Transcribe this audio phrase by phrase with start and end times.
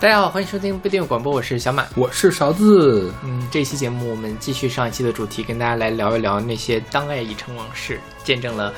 [0.00, 3.12] 大家好，欢迎收听不一定广播，我是小马，我是勺子。
[3.22, 8.72] 嗯，这期节目我们继续上一期的主题，跟大家来聊一聊那些当爱已成往事，见证了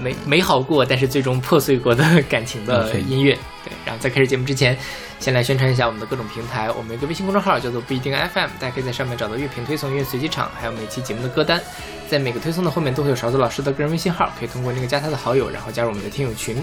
[0.00, 3.38] 美美好过，但是最终破碎过的感情的音乐。
[3.64, 4.76] 对，然后在开始节目之前，
[5.20, 6.68] 先来宣传一下我们的各种平台。
[6.72, 11.62] 我们有个微信公众号叫做不一定 FM，大家可以在上面找到乐评推送、音乐随机场，还有每期节目的歌单。
[12.08, 16.56] 在每个推送的后面都会有勺子老师的个人微信号，可以通过那个加他的好友，然后加入我们的听友群。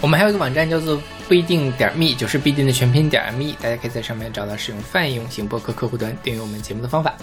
[0.00, 7.14] 我们还有一个网站叫做不一定点 me，就是必定的全拼点 me，大家可以在上面找到使用泛用型博客客户端订阅我们节目的方法。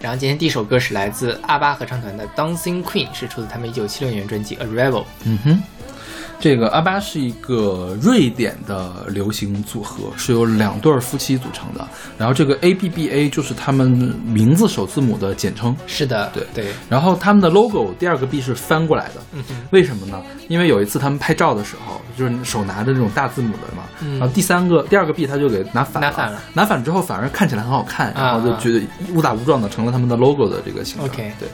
[0.00, 5.02] 然后今天第一首歌是来自阿巴合唱团的《Dancing Queen》，是出自他们一九七六年专辑《Arrival》。
[5.24, 5.62] 嗯哼。
[6.40, 11.86] 这个阿巴是一个瑞典的流行组合，是由两对夫妻组成的。
[12.16, 13.88] 然后这个 A B B A 就是他们
[14.24, 15.76] 名字首字母的简称。
[15.86, 16.72] 是的，对对。
[16.88, 19.20] 然后他们的 logo 第二个 B 是翻过来的，
[19.70, 20.18] 为什么呢？
[20.48, 23.84] 因为有一次他们拍照的时候，就是手拿着这种大字母的嘛。
[24.18, 26.42] 然后第三个第二个 B 他就给拿反了，拿反了。
[26.54, 28.82] 拿反之后反而看起来很好看，然后就觉得
[29.14, 31.06] 误打误撞的成了他们的 logo 的这个形状。
[31.06, 31.48] OK，对。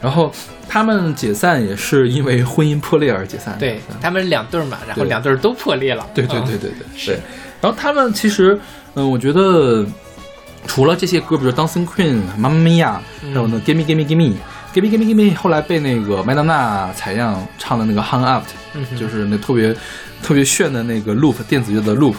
[0.00, 0.32] 然后
[0.66, 3.56] 他们解散也是因为婚姻破裂而解散。
[3.58, 6.06] 对他们两对嘛，然后两对都破裂了。
[6.14, 7.18] 对对对对对，是。
[7.60, 8.58] 然后他们其实，
[8.94, 9.84] 嗯，我觉得
[10.66, 14.32] 除了这些歌，比如《Dancing Queen》、《妈妈咪呀》，还有那《Gimme Gimme Gimme》、
[14.72, 18.44] 《Gimme Gimme Gimme》，后来被那个麦当娜采样唱的那个《Hung Up》，
[18.98, 19.76] 就是那特别
[20.22, 22.14] 特别炫的那个 loop 电子乐的 loop。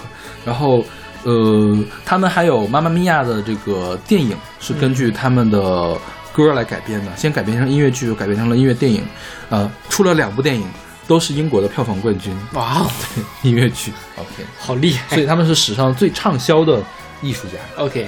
[0.46, 0.86] 然后，
[1.24, 5.98] 呃，他们还有《妈妈咪呀》的这个电影是根据他们的。
[6.34, 9.04] 歌来改编的，先改编成音乐剧，又改编成了音乐电影，
[9.50, 10.66] 呃，出了两部电影，
[11.08, 12.36] 都是英国的票房冠军。
[12.54, 15.16] 哇，对， 音乐剧，OK，好厉害。
[15.16, 16.82] 所以他们是史上最畅销的
[17.22, 17.54] 艺术家。
[17.84, 18.08] OK，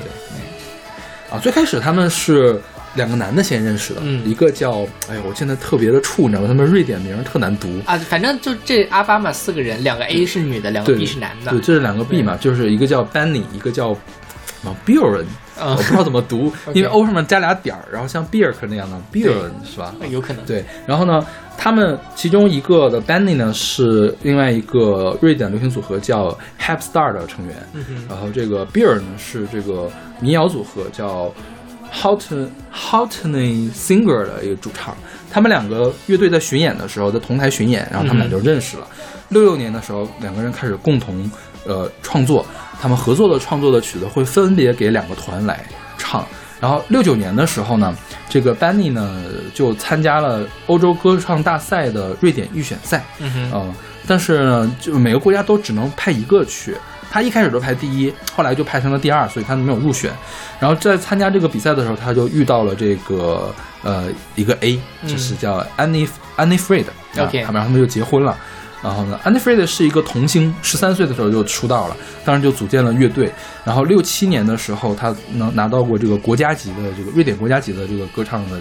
[1.30, 2.62] 啊，最开始他们是
[2.96, 6.48] 两个男的先认识的，一个叫，哎呀，我现在特别的怵，你知道吗？
[6.48, 7.98] 他们瑞典名特难读啊。
[7.98, 11.52] 反正就这阿巴马四个人，两个 A 是女的，两个 B 是男的。
[11.52, 13.98] 对，这是两个 B 嘛，就是一个叫 Benny，一个叫。
[14.86, 15.28] 比尔人，
[15.60, 19.34] 我不知道怎么读， 因为 O 上面加俩点儿，然后像 Beer 那样的 Beer
[19.64, 19.94] 是吧？
[20.10, 20.44] 有可能。
[20.46, 21.26] 对，然后呢，
[21.58, 27.56] 他们其中一个的 Benny 呢是另外一个瑞典流行组合叫 Hap Star 的成员，
[28.10, 31.32] 然后这个 Beer 呢是这个民谣组合叫
[31.94, 32.24] Hot
[32.74, 34.96] Hotney Singer 的一个主唱。
[35.32, 38.88] 他们两个乐队在巡演的时候，在同台巡演，然后他们俩就认识了。
[39.30, 41.30] 六六年的时候，两个人开始共同
[41.66, 42.46] 呃创作。
[42.84, 45.66] 他们合作的创作的曲子会分别给两个团来
[45.98, 46.28] 唱，
[46.60, 47.96] 然后六九年的时候呢，
[48.28, 49.24] 这个 Benny 呢
[49.54, 53.74] 就参加了欧洲歌唱大赛的瑞典预选赛，嗯，
[54.06, 56.76] 但是呢，就每个国家都只能派一个去，
[57.10, 60.12] 他一开始都排第一，后来就排成了第二，所以他没有入选。
[60.60, 64.78] 然后在参加这个比赛的时候，他就遇到了这个呃一个 A，
[65.08, 68.38] 就是叫 Annie Annie Fried，OK，然后他们就结婚了。
[68.84, 71.96] 然后呢，Annie Fried 是一个童星，十三岁的时候就出道了，
[72.26, 73.32] 当时就组建了乐队。
[73.64, 78.58] 然后六七年的时候，他能拿到过这个国家级的这个瑞典国家级的这个歌唱的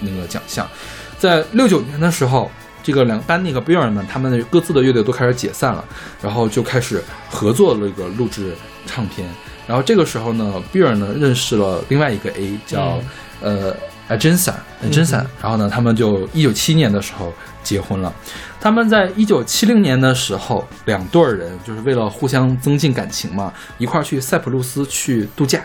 [0.00, 0.68] 那个奖项。
[1.16, 2.50] 在六九年的时候，
[2.82, 5.84] 这个两班尼和 Bjorn 们他们的各自的乐队都开始解散了，
[6.20, 8.52] 然后就开始合作这个录制
[8.86, 9.28] 唱片。
[9.68, 12.98] 然后这个时候呢，Bjorn 呢认识了另外一个 A 叫
[13.40, 13.72] 呃
[14.14, 17.32] e j e n s a 然后呢，他们就一九七年的时候
[17.62, 18.12] 结婚了。
[18.60, 25.64] 他们在一九七零年的时候，两对儿人就是为了互相增进感情嘛，一块儿去塞浦路斯去度假，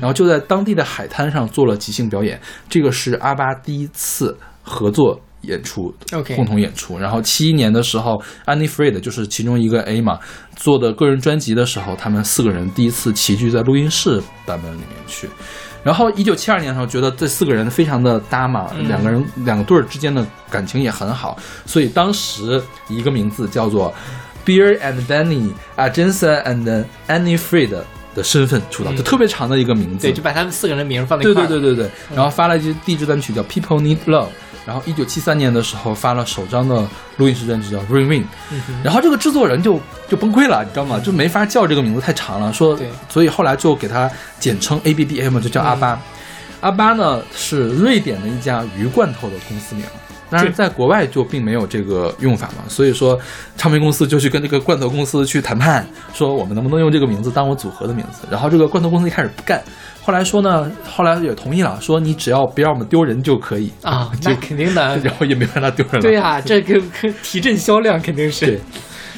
[0.00, 2.40] 然后就在当地的海滩上做了即兴表演。
[2.68, 6.98] 这个是阿巴第一次合作演出，OK，共同演出。
[6.98, 10.20] 然后七一年的时候，Annie Fried 就是其中一个 A 嘛，
[10.54, 15.28] 做的个人专辑的时候，他们四个人第一次齐聚在录音室版本里面去。
[15.86, 23.94] 然后一九七二年的时候，觉得这四个人非常的搭嘛，两个人两对儿之间的感情也很好，所以当时一个名字叫做
[24.44, 27.76] Beer and Danny a j e n s a and Annie Fried
[28.16, 34.26] 的身份出道，就特别长的一个名字，对，就把他们四个人名放在一块儿，对对对对对，然后发了一支第一支单曲叫 People Need Love。
[34.66, 36.84] 然后，一九七三年的时候发了首张的
[37.18, 38.22] 录音室专辑叫《Ring Ring》，
[38.82, 40.98] 然后这个制作人就就崩溃了，你知道吗？
[40.98, 42.76] 就没法叫这个名字太长了，说，
[43.08, 46.02] 所以后来就给他简称 A B B 嘛，就叫阿巴。
[46.60, 49.84] 阿巴呢是瑞典的一家鱼罐头的公司名。
[50.28, 53.16] 但是在国外就并没有这个用法嘛，所以说
[53.56, 58.26] 唱片公司就去跟这个罐头公司去谈判，说我们能不能用这个名字当我组合的名字。
[58.28, 59.62] 然后这个罐头公司一开始不干，
[60.06, 64.96] 后来说呢，后来也同意了，说你只要不让我们丢人就可以啊， 那肯定的。
[65.02, 66.00] 然后也没让他丢人了。
[66.00, 66.80] 对呀，这个
[67.24, 68.46] 提振销量肯定是。
[68.46, 68.60] 对。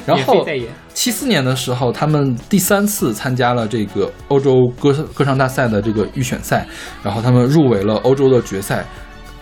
[0.07, 0.47] 然后
[0.95, 6.67] 七四年的时候，他们第三次参加了这个欧洲歌歌唱大赛的这个预选赛，
[7.03, 8.83] 然后他们入围了欧洲的决赛。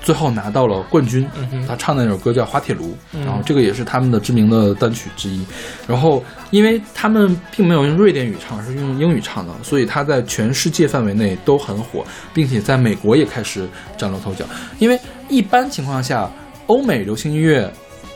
[0.07, 1.29] 最后拿到了冠军。
[1.67, 5.45] 他唱的那首歌叫《滑铁卢》，然后这个也是他们的知名的单曲之一。
[5.89, 6.23] 然后，
[6.53, 13.69] 因为他们并没有用瑞典语唱，是用英语唱的，所以他在全世界范围内都很火，并且在美国也开始
[13.99, 14.45] 崭露头角。
[14.79, 14.97] 因为
[15.29, 16.31] 一般情况下，
[16.69, 17.69] 欧美流行音乐。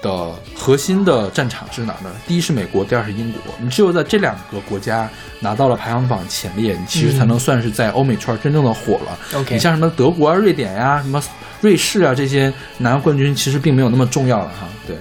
[0.02, 2.10] 的核心的战场是哪呢？
[2.26, 3.40] 第一是美国，第二是英国。
[3.60, 5.08] 你只有在这两个国家
[5.40, 9.18] 拿到了排行榜前列，你其实才能算是在欧美圈真正的火了。
[9.34, 11.22] OK，你像什么德国啊、瑞典呀、什么
[11.60, 14.66] 瑞士啊这些拿冠军，其实并没有那么重要了哈。
[14.86, 14.96] 对，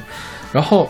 [0.52, 0.90] 然后，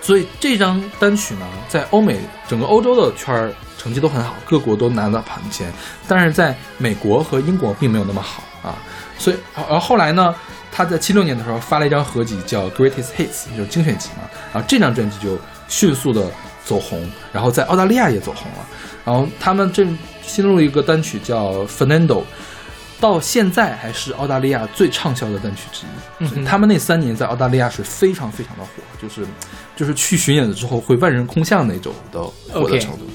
[0.00, 2.18] 所以这张单曲呢，在欧美
[2.48, 5.72] 整个欧洲的圈成绩都很好，各国都拿到榜前，
[6.06, 8.76] 但是在美国和英国并没有那么好啊。
[9.16, 9.36] 所以，
[9.68, 10.34] 而后来呢？
[10.72, 14.22] 他在七六年的时候发了一张合集，叫《Greatest Hits》，就是精选集嘛。
[14.52, 15.36] 然后这张专辑就
[15.66, 16.30] 迅速的
[16.64, 18.58] 走红，然后在澳大利亚也走红了。
[19.04, 19.84] 然后他们这
[20.22, 22.18] 新录一个单曲叫《Fernando》，
[23.00, 26.36] 到现在还是澳大利亚最畅销的单曲之一。
[26.36, 28.70] 嗯他们那三年在澳大利亚是非常非常的火，
[29.02, 29.26] 就是
[29.74, 32.22] 就是去巡演了之后会万人空巷那种的
[32.52, 33.00] 火的程度。
[33.06, 33.14] 对。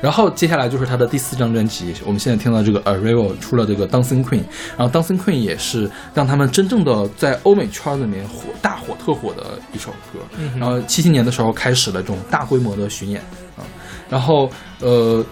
[0.00, 4.40] 然后接下来就是他的第四张专辑，我们现在听到这个《Arrival》出了这个《Dancing Queen》，
[4.76, 10.20] 然后《Dancing Queen》也是让他们真正的在欧美圈里面火大火特火的一首歌。
[10.58, 13.20] 然后七七年的时候开始了这种大规模的巡演
[13.56, 13.66] 啊，
[14.08, 14.50] 然后
[14.80, 15.24] 呃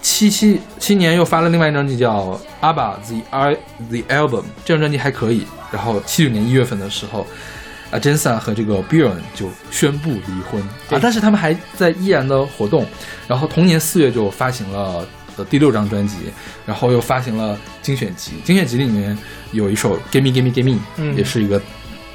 [0.00, 2.22] 七七七年又发了另外一张专辑叫
[2.60, 3.56] 《ABBA The I
[3.90, 5.46] The Album》，这张专辑还可以。
[5.72, 7.26] 然后七九年一月份的时候。
[7.90, 10.60] 啊，Jensen 和这个 Bjorn 就宣布离婚
[10.90, 12.84] 啊，但是他们还在依然的活动。
[13.28, 15.06] 然后同年四月就发行了
[15.36, 16.16] 呃第六张专辑，
[16.64, 18.32] 然后又发行了精选集。
[18.44, 19.16] 精选集里面
[19.52, 20.78] 有一首《Gimme Gimme Gimme》，
[21.14, 21.62] 也是一个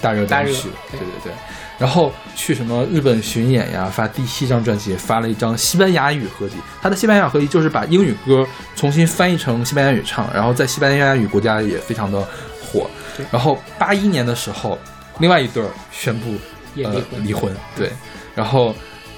[0.02, 0.68] 大热单曲。
[0.92, 1.34] 对对对。
[1.80, 6.56] 然后去什么日本巡演呀，发第七张专辑，发了一张西班牙语合集。
[6.82, 8.46] 他的西班牙合集就是把英语歌
[8.76, 12.22] 重新翻译成西班牙语唱，然后在西班牙语国家也非常的
[12.62, 12.90] 火。
[13.32, 14.78] 然后八一年的时候。
[15.22, 16.36] 另外一对儿宣布
[16.84, 17.92] 呃离婚，对，
[18.36, 18.76] 然后，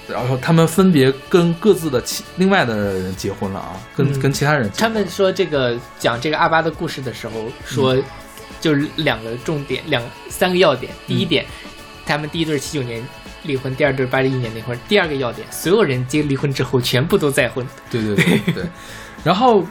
[0.08, 4.70] 然后他们分别跟各自的其另外的人结婚了啊，跟跟其他人。
[4.78, 7.98] 他们说这个讲这个阿巴的故事的时候说，
[8.60, 10.92] 就是两个重点，两三个要点。
[11.08, 11.46] 第一点，
[12.06, 13.02] 他们第一对七九年
[13.44, 14.78] 离婚，第二对八一年离婚。
[14.90, 17.66] 第二个要点，所有人结离婚之后全部都再婚。
[17.90, 18.64] 对对对对，
[19.24, 19.66] 然后。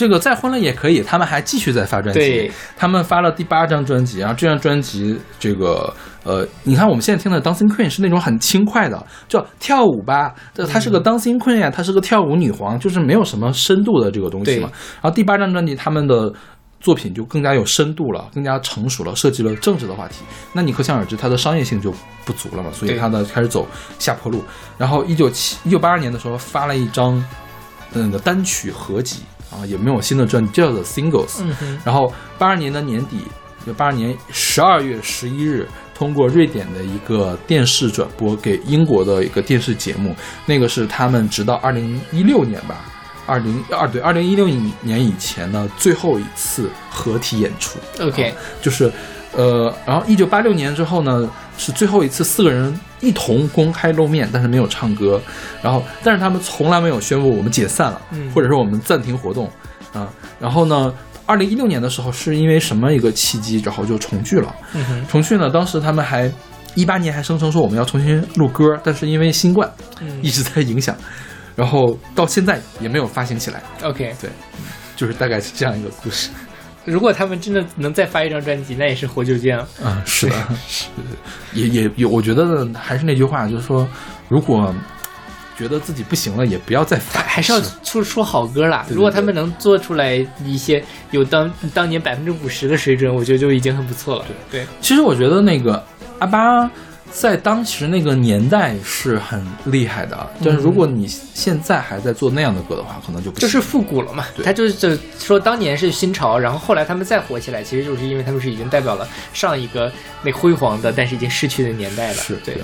[0.00, 2.50] 这个再婚了也可以，他们还继续在发专辑。
[2.74, 5.94] 他们发了第八张专辑，然后这张专辑，这个
[6.24, 10.34] 呃，你看我们现在听的《Dancing Queen》是那种很轻快的，叫跳舞吧。
[10.66, 14.70] 她是个 Dancing Queen 呀，她是个跳舞女皇，就是没有什么深度的这个东西嘛。
[15.02, 16.32] 然后第八张专辑，他们的
[16.80, 20.24] 作品就更加有深度了，更加成熟了，涉及了政治的话题。
[20.54, 21.92] 那你可想而知，它的商业性就
[22.24, 22.70] 不足了嘛。
[22.72, 23.68] 所以它的开始走
[23.98, 24.42] 下坡路。
[24.78, 27.22] 然后一九七一九八二年的时候发了一张
[27.92, 29.24] 那个单曲合集。
[29.50, 31.42] 啊，也没有新的专辑，叫做 Singles。
[31.84, 33.18] 然后八二年的年底，
[33.66, 40.14] 就八二年十二月十一日，通过瑞典的一个电视转播给英国的一个电视节目，
[40.46, 42.84] 那个是他们直到二零一六年吧，
[43.26, 44.48] 二零二对二零一六
[44.82, 47.78] 年以前的最后一次合体演出。
[48.00, 48.92] OK，就是。
[49.32, 51.30] 呃，然后一九八六年之后呢，
[51.60, 55.20] 是最后一次四个人一同公开露面，但是没有唱歌。
[55.62, 58.00] 然后，但是他们从来没有宣布我们解散了，
[58.34, 59.46] 或者说我们暂停活动
[59.92, 60.08] 啊。
[60.40, 60.90] 然后呢，
[61.26, 64.54] 二零一六年的时候是因为什么一个契机，然后就重聚了。
[65.06, 66.32] 重聚呢，当时他们还
[66.74, 69.70] 一八年还声称说我们要重新录歌，但是因为新冠
[70.22, 70.96] 一直在影响，
[71.54, 73.62] 然后到现在也没有发行起来。
[73.82, 74.30] OK，对，
[74.96, 76.30] 就是大概是这样一个故事。
[76.90, 79.68] 如果他们真的能再发一张专辑，那也是活久见了。
[79.84, 80.34] 嗯，是的，
[80.68, 80.86] 是，
[81.52, 83.88] 也也有，我觉得还是那句话，就是说，
[84.28, 84.74] 如果
[85.56, 88.84] 觉得自己不行了，也不要再发，还是要出出好歌啦。
[88.90, 90.82] 如果他们能做出来一些
[91.12, 94.24] 有当当年百分之五十的水准，我觉得就已经很不错了。
[94.50, 95.82] 对，其实我觉得那个
[96.18, 96.70] 阿巴。
[97.10, 104.24] 在当时那个年代是很厉害的，但是如果你现在还在做那样的歌的话，可能就不就是复古了嘛。
[104.44, 112.14] 他就是说当年是新潮，然后后来他们再火起来，其实就是因为他们是已经代表了上一个那辉煌的，但是已经逝去的年代了。
[112.14, 112.54] 是对。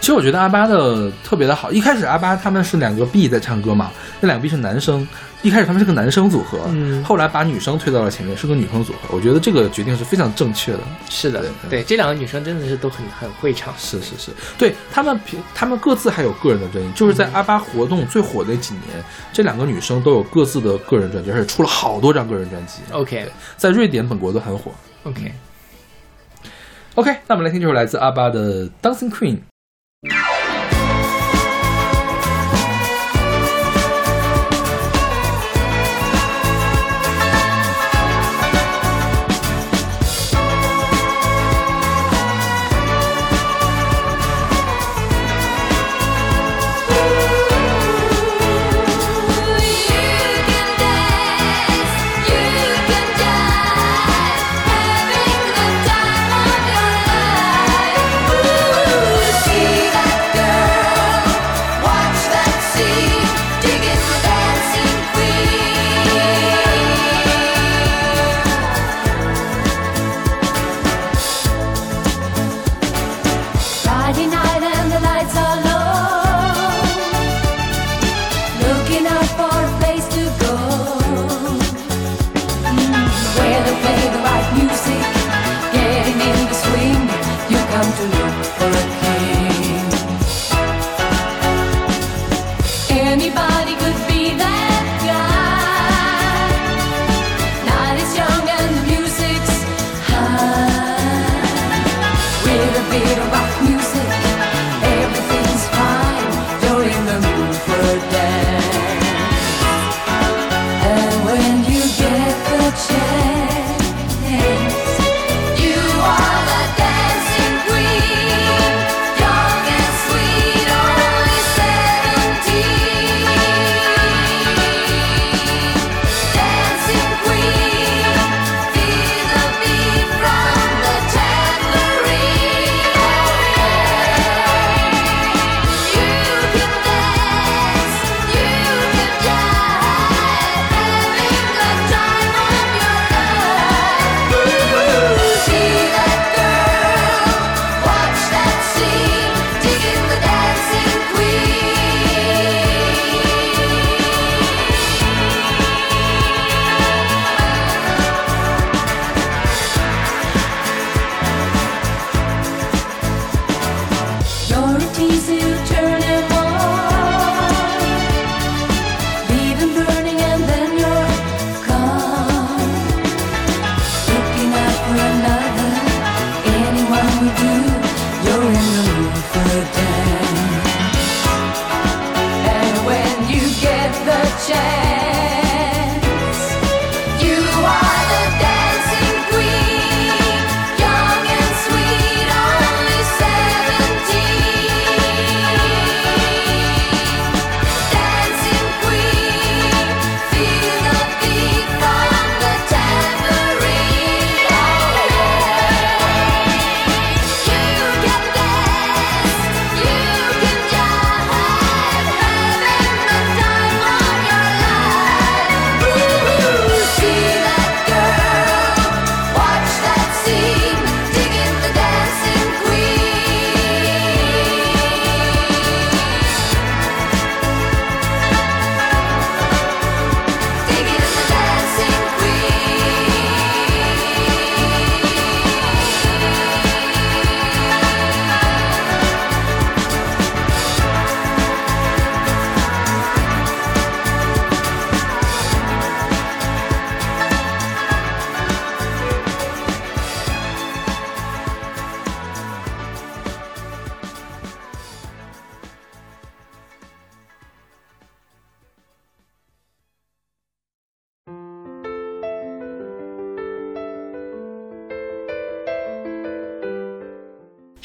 [0.00, 5.06] 其实我觉得阿巴的特别的好，一开始阿巴他们是两个 B 在唱歌嘛，那两个 B 是男生，
[5.42, 9.14] 一开始他们是个男生组合，嗯，后来把女生推到了前面，是个女生组合。
[9.14, 10.80] 我觉得这个决定是非常正确的。
[11.10, 13.74] 是的，对，这两个女生真的是都很很会唱。
[13.76, 19.04] 是是是，对他们平他们各自还有个人的专辑，就是在阿巴活动最火的几年，
[19.34, 22.80] 这两个女生都有各自的个人专辑，而且出了好多张个人专辑。
[22.90, 24.72] OK，在瑞典本国都很火。
[25.04, 25.34] OK，OK，
[27.26, 29.36] 那我们来听这首来自阿巴的《Dancing Queen》。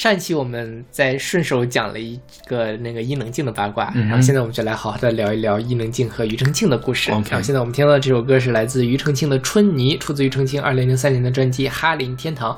[0.06, 7.10] 上一期我们在顺手讲了一个那个伊能静的八卦，然后现在我们就来好好的聊一聊伊能静和庾澄庆的故事。
[7.10, 12.54] 然后现在我们听到的这首歌是来自庾澄庆的《春泥》，出自庾澄庆二零零三年的专辑《哈林天堂》。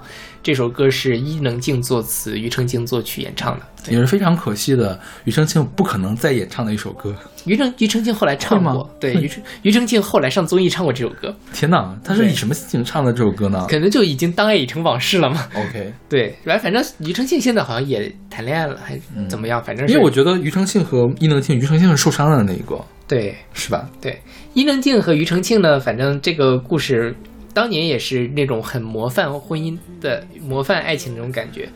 [0.48, 4.98] 这首歌是伊能静作词，庾澄庆作曲演唱的，也是非常可惜的。
[5.26, 7.14] 庾澄庆不可能再演唱的一首歌。
[7.46, 11.36] 庾澄庾澄庆后来唱过，对 庾澄庾澄庆后来上综艺唱过这首歌。
[11.52, 13.66] 天哪，他是以什么心情唱的这首歌呢？
[13.68, 15.50] 可能就已经当爱已成往事了嘛。
[15.54, 19.62] OK， 对，来，反正庾澄庆现在好像也谈恋爱了，还怎么样？
[19.62, 23.90] 反正因为我觉得庾澄庆和伊能静，庾澄庆是受伤的那一个，对，是吧？
[24.00, 24.22] 对，
[24.54, 27.14] 伊能静和庾澄庆呢，反正这个故事。
[27.58, 31.68] 当年也是那种很模范婚姻的模范爱情那种感觉。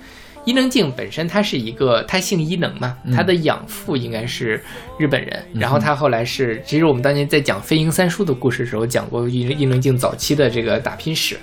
[0.45, 4.63] 伊能静本身她是一个，她姓伊能嘛，她的养父应该是
[5.00, 5.43] 日本人。
[5.55, 11.35] 然后她后来是，其实我们当年在讲飞鹰三叔的故事的时候讲过伊伊能静早期的这个打拼史。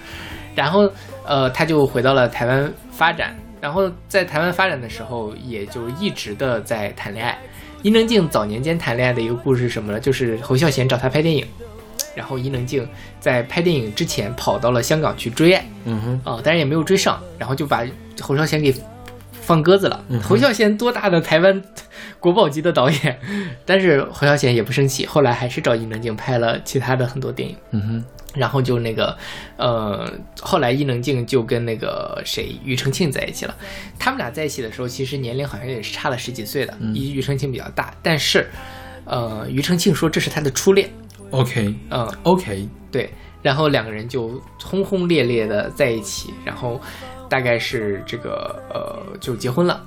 [0.55, 0.89] 然后
[1.27, 3.37] 呃，她就回到了台湾发展。
[3.61, 7.37] 然后在台湾发展的时候，也就一直的在谈恋爱。
[7.83, 9.99] 伊能静早年间谈恋爱的一个故事是什么呢？
[9.99, 11.45] 就是侯孝贤找她拍电影。
[12.19, 12.85] 然后伊能静
[13.21, 17.87] 在拍电影之前跑到了香港去追爱，嗯哼，啊，但是也没有追上，然后就把
[18.21, 18.75] 侯孝贤给
[19.41, 20.05] 放鸽子了。
[20.09, 21.63] 嗯侯孝贤多大的台湾
[22.19, 23.21] 国宝级的导演，
[23.65, 29.17] 但是侯孝贤也不生气，后来还是找伊能静拍了其他的很多电影，嗯哼，然后就那个，
[29.57, 33.55] 呃，后来伊能静就跟那个谁庾澄庆在一起了。
[33.97, 38.51] 他们俩在一起的时候，其实年龄好像也是差了十几岁的，庾庾澄庆比较大，但是，
[39.05, 40.91] 呃，庾澄庆说这是他的初恋。
[41.31, 43.11] OK，嗯，OK，对，
[43.43, 46.81] 然后两个人就轰轰烈烈的在一起，然后
[47.29, 49.83] 大概是这个呃就结婚了。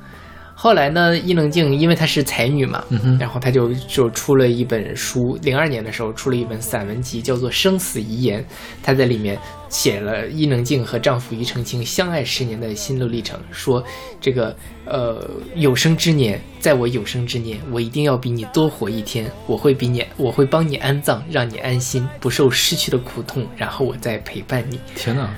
[0.53, 2.83] 后来呢，伊能静因为她是才女嘛，
[3.19, 8.39] 然后她就就出了一本书，零二年的时候出了一本散文集，叫做《生死遗言》。
[8.83, 9.39] 她在里面
[9.71, 13.83] 写了伊能静和丈夫庾澄庆相爱十年的心路历程，说
[14.19, 24.79] 这个呃有生之年，在我有生之年，我一定要比你多活一天，我会比你，我会帮你安葬，让你安心，不受失去的苦痛，然后我再陪伴你。
[24.93, 25.33] 天哪，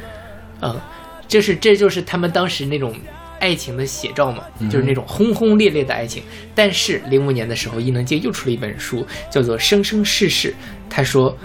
[0.62, 0.82] 嗯，
[1.28, 2.94] 这是这就是他们当时那种。
[3.40, 6.24] 爱情的写照嘛，就是那种轰轰烈烈的爱情。
[6.56, 10.52] 但是零五年的时候，伊能静又出了一本书，叫做《生生世世》。
[10.90, 11.38] 他说，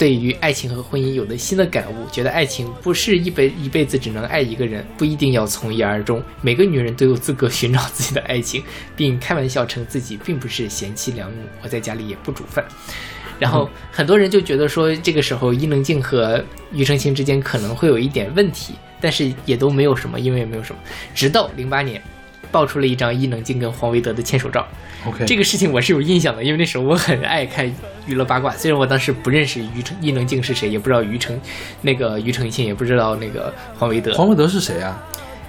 [0.00, 6.22] 对于爱情和婚姻有了新的感悟，觉得爱情不是一辈一辈子只能爱一个人，不一定要从一而终。
[6.40, 8.64] 每个女人都有资格寻找自己的爱情，
[8.96, 12.64] 并开玩笑称自己并不是贤妻良母，我在家里也不煮饭。
[13.38, 16.42] 然后很多人就觉得说，这个时候伊能静和
[16.72, 18.72] 庾澄庆之间可能会有一点问题。
[19.02, 20.80] 但是也都没有什么，因为也没有什么。
[21.14, 22.02] 直到零八年，
[22.50, 24.66] 爆出了一张伊能静跟黄维德的牵手照。
[25.06, 27.66] OK，这个事情我是有印象的，因为那时候我很爱看
[28.06, 28.52] 娱乐八卦。
[28.52, 31.38] 虽然我当时不认识庾澄伊能静是谁，也不知道庾澄
[31.80, 34.12] 那个庾澄庆，也不知道那个黄维德。
[34.14, 35.02] 黄维德是谁啊？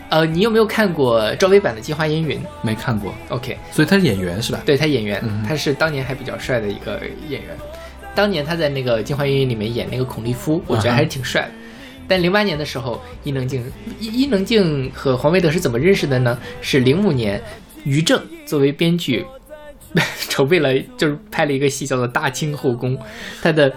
[0.10, 2.38] 呃，你有没有看过赵薇版的《镜花烟云》？
[2.62, 3.13] 没看过。
[3.29, 4.62] OK，所以他是演员是吧？
[4.65, 7.50] 对他演员，他是当年还比较帅的一个演员。
[8.13, 11.51] 当年他在那个《镜花烟云》里面演那个孔立夫，我觉得还是挺帅的。
[12.10, 13.63] 但零八年的时候，伊能静
[14.01, 16.38] 伊伊能静和黄维德是怎么认识的呢？
[16.62, 17.41] 是零五年，
[17.86, 19.25] 于正作为编剧，
[20.30, 22.97] 筹备了就是拍了一个戏叫做《大清后宫》，
[23.41, 23.73] 他的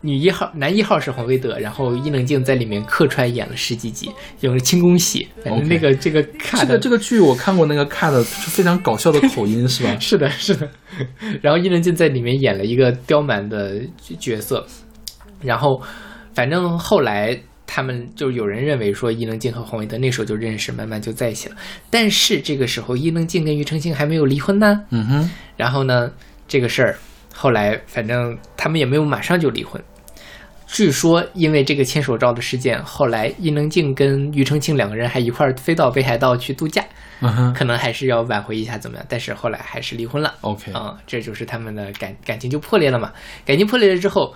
[0.00, 5.28] 女一号、男一号是黄维德，然后伊能静在里面客串演了十几集，用清宫戏。
[5.44, 9.96] 反正那个这个看的这个剧我看过，那个看的是非常搞笑的口音是吧？
[10.00, 10.68] 是的，是的。
[11.42, 13.80] 然后伊能静在里面演了一个刁蛮的
[14.18, 14.66] 角色，
[15.42, 15.82] 然后
[16.34, 17.38] 反正后来。
[17.70, 21.56] 他们就有人认为说伊能静和黄维德那时候就认识，慢慢就在一起了。
[21.90, 24.82] 但是这个时候伊能静跟庾澄庆还没有离婚呢。
[24.88, 25.30] 嗯哼。
[25.54, 26.10] 然后呢，
[26.48, 26.98] 这个事儿
[27.34, 29.80] 后来反正他们也没有马上就离婚。
[30.66, 36.82] 据说因为这个牵手照的事件，后来伊能静跟庾澄庆两个人还一块儿飞到北海道去度假。
[37.20, 37.52] 嗯哼。
[37.52, 39.06] 可能还是要挽回一下怎么样？
[39.10, 40.34] 但是后来还是离婚了。
[40.40, 40.72] OK。
[40.72, 43.12] 啊，这就是他们的感感情就破裂了嘛。
[43.44, 44.34] 感情破裂了之后。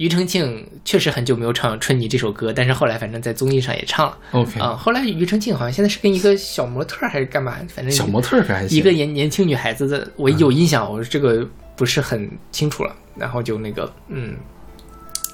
[0.00, 4.16] 庾澄庆确实很久没有唱《春泥》这首歌，但是后来反正在综艺上也唱了。
[4.30, 7.58] OK 啊，后来庾澄庆好像现在是跟一个小模特还是干嘛？
[7.68, 12.96] 反正小模特还一个年年轻女孩子的，我有印象，我这个不是很清楚了。
[13.14, 14.34] 然后就那个嗯，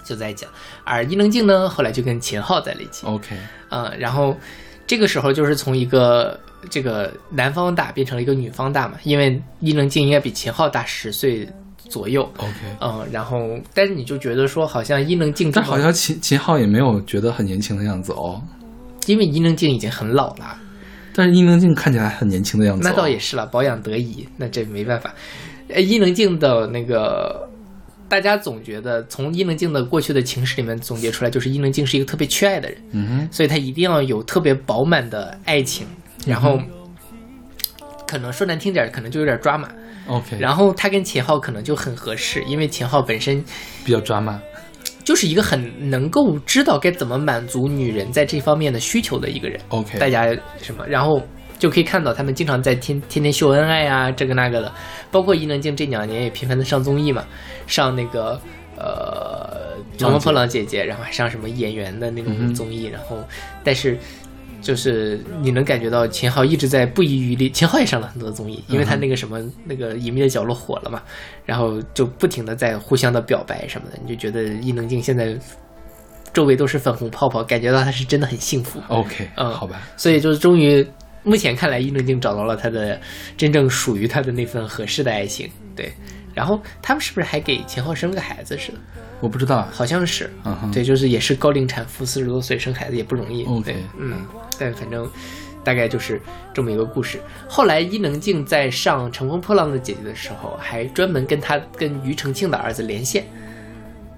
[0.04, 0.50] 就在讲。
[0.82, 3.06] 而伊能静呢，后来就跟秦昊在了一起。
[3.06, 3.36] OK
[3.68, 4.36] 啊，然后
[4.84, 11.48] 这个时候就是从一个这个男方大变成了一个女方大嘛，因为伊能静应该比秦昊大十岁。
[11.88, 18.42] 左右，OK，嗯，然后，但是你就觉得说，好像伊能静，但好像秦秦昊也没有觉得很年轻的样子哦，
[19.06, 20.58] 因为伊能静已经很老了，
[21.14, 25.14] 但是伊能静看起来很年轻的样子，那倒也是了，保养得宜，那这没办法。
[25.68, 27.48] 呃，伊能静的那个，
[28.08, 35.86] 大家总觉得从伊能静的过去的情史里面总结出来，就是伊能静是一个特别缺爱的人，嗯哼，所以她一定要有特别饱满的爱情，
[36.26, 36.60] 然后
[38.06, 39.68] 可能说难听点，可能就有点抓马。
[40.08, 43.44] OK，然后他跟秦昊可能就很合适，因为秦昊本身
[43.84, 44.40] 比较抓马，
[45.04, 49.60] 就是一个很能够知道该怎么满足女人在这方面的需求的一个人。
[49.68, 50.26] OK，大家
[50.62, 51.20] 什么，然后
[51.58, 54.72] 就可以看到他们经常在天天天秀恩爱啊，这个那个的。
[55.10, 57.24] 包括伊能静这两年也频繁的上综艺嘛，
[57.66, 58.40] 上那个
[58.76, 63.18] 呃《乘风破浪姐姐》，然后还上什么演员的那种综艺，然后
[63.64, 63.98] 但是。
[64.66, 71.00] 就是你能感觉到秦昊一直在不遗余力，秦昊也上了很多综艺，因为他那个什么那个隐秘的角落火了嘛，
[71.44, 75.38] 然后就不停的在互相的表白什么的，你就觉得伊能静现在
[76.32, 78.82] 周围都是粉红泡泡，感觉到他是真的很幸福。
[78.88, 80.84] OK，嗯，好吧，所以就是终于
[81.22, 83.00] 目前看来，伊能静找到了他的
[83.36, 85.48] 真正属于他的那份合适的爱情。
[85.76, 85.92] 对，
[86.34, 88.78] 然后他们是不是还给秦昊生了个孩子似的？
[89.20, 90.30] 我不知道，好像是，
[90.72, 93.44] 对，就是也是高龄产妇，四十多岁生孩子也不容易。
[93.44, 94.26] OK，嗯，
[94.58, 95.08] 但反正
[95.64, 96.20] 大概就是
[96.52, 97.18] 这么一个故事。
[97.48, 103.24] 后来伊能静在上《乘风破浪的姐姐》的时候，还专门跟她跟庾澄庆的儿子连线。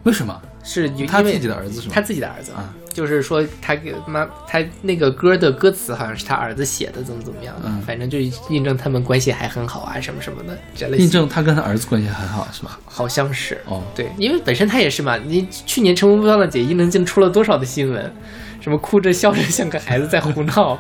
[0.03, 0.43] 为什么？
[0.65, 1.95] 是他自己的儿子是吗？
[1.95, 2.75] 他自己的儿子啊。
[2.99, 8.19] 就是说，他给妈，他那个歌的歌词好像是他儿子写的，怎么怎么样的，反正就
[8.51, 10.97] 印证他们关系还很好啊，什么什么的。
[10.97, 12.73] 印证他跟他儿子关系很好是吗？
[12.85, 15.17] 好像是哦，对，因为本身他也是嘛。
[15.17, 18.13] 你去年《乘风破浪的姐姐》伊能静出了多少的新闻，
[18.61, 20.77] 什么哭着笑着像个孩子在胡闹，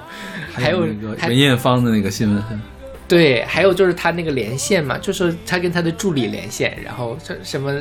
[0.52, 2.42] 还有那个文艳芳的那个新闻。
[3.08, 7.72] 对，还有就是他那个连线嘛，就是他跟他的助理连线，然后这什么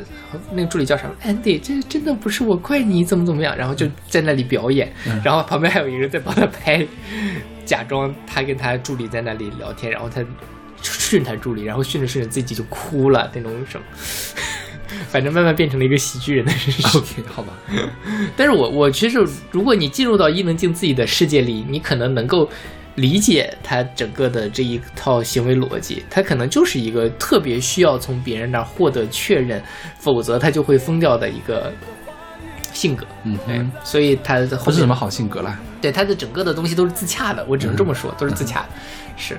[0.53, 4.89] 那个助理叫什么 Andy，这真的不是我怪你怎么怎么样，然后就在那里表演，
[5.21, 6.87] 然后旁边还有一个人在帮他拍，
[7.65, 10.23] 假装他跟他助理在那里聊天，然后他
[10.81, 13.85] 训他助理，然后训着训着自己就哭了那种什么，
[15.11, 16.51] 反正慢慢变成了一个喜剧人的。
[16.95, 17.51] OK，好吧。
[18.37, 22.49] 但是我我其实如果你进入到伊能静自己的世界里，你可能能够。
[22.97, 29.61] 理解他整个的这一套行为逻辑，他可能就是一个特别需要从别人那儿获得确认，
[29.99, 31.71] 否则他就会疯掉的一个
[32.73, 33.05] 性格。
[33.23, 35.59] 嗯，对，所以他不是什么好性格啦。
[35.79, 38.69] 对，他的整个的东西都是自洽的，我只能这么说，都是自洽的。
[39.15, 39.37] 是，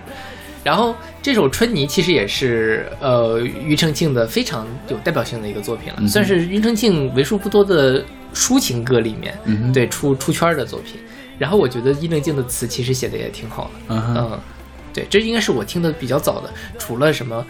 [0.62, 9.37] 然后这首《春泥》其实也是呃庾澄庆的非常有代表性的一个作品了，算是庾澄庆为数不多的抒情歌里面，
[9.73, 10.94] 对出出圈的作品。
[11.38, 14.40] 然后我觉得伊能静的词其实写的也挺好的，嗯，
[14.92, 17.46] 对，这应该是我听的比较早的，除了什么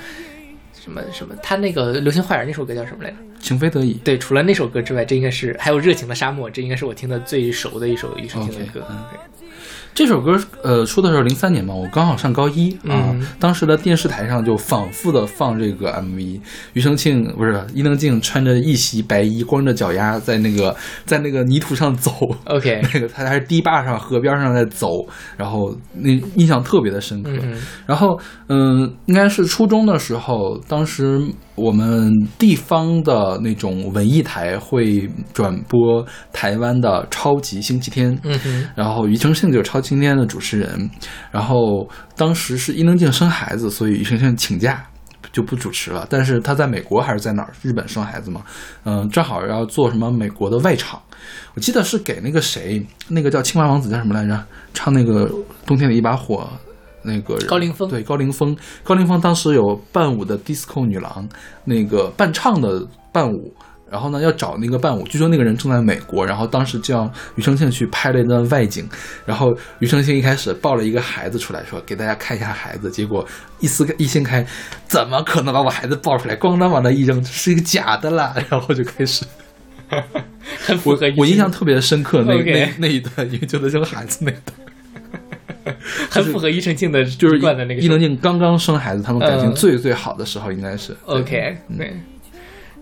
[0.74, 3.16] 什么什么，他那个《流星花园》那首歌叫什么来着？
[3.40, 3.94] 情非得已。
[4.04, 8.86] 对，除了那首歌之外，这应该是还有《热情的沙漠》，这应该是我听的最熟的一首庾澄庆的歌。
[9.98, 13.12] 这首歌，呃，出的时候零三年嘛，我刚好上高一啊。
[13.40, 16.40] 当时的电视台上就反复的放这个 MV，
[16.72, 22.12] 庾澄庆不是伊能静穿着一袭白衣，光着脚丫在那个在那个泥土上走。
[22.44, 25.04] OK， 那个他还是堤坝上、河边上在走，
[25.36, 27.32] 然后那印象特别的深刻。
[27.84, 31.20] 然后，嗯，应该是初中的时候，当时。
[31.60, 40.90] 我们地方的那种文艺台会转播台湾的《超级星期天》，嗯然后庾澄庆就是《超级星期天》的主持人。
[41.30, 44.84] 然后当时是伊能静生孩子，所以庾澄庆请假
[45.32, 46.06] 就不主持了。
[46.10, 47.52] 但是他在美国还是在哪儿？
[47.62, 48.42] 日本生孩子嘛，
[48.84, 51.00] 嗯，正好要做什么美国的外场。
[51.54, 54.44] 我记得是给那个谁，那个叫青蛙王子叫什么来着？
[54.74, 55.28] 唱那个
[55.66, 56.36] 《冬天的一把火》。
[57.04, 61.26] 那个高凌风对高凌风，高凌风当时有伴舞的 disco 女郎，
[61.64, 63.54] 那个伴唱的伴舞，
[63.90, 68.88] 然后呢要找那个伴舞，据说那个人正在美国，然后当时叫庾澄庆去拍了一段外景，
[69.24, 73.26] 然后庾澄庆一开始抱了一个孩子出来，说给大家看一下孩子，结果
[73.60, 74.46] 一撕一掀开，
[74.86, 76.36] 怎么可能把我孩子抱出来？
[76.36, 79.24] 咣当往那一扔，这是一个假的啦， 然后就开始，
[80.84, 84.56] 我我印象特别深刻，那那那一段，因为就扔孩子那段。
[86.10, 87.80] 很符合庾澄庆的就是惯的那个。
[87.82, 90.96] 伊能静刚刚生孩子，他们感情最最好的时候应该是。
[91.04, 91.94] OK，对。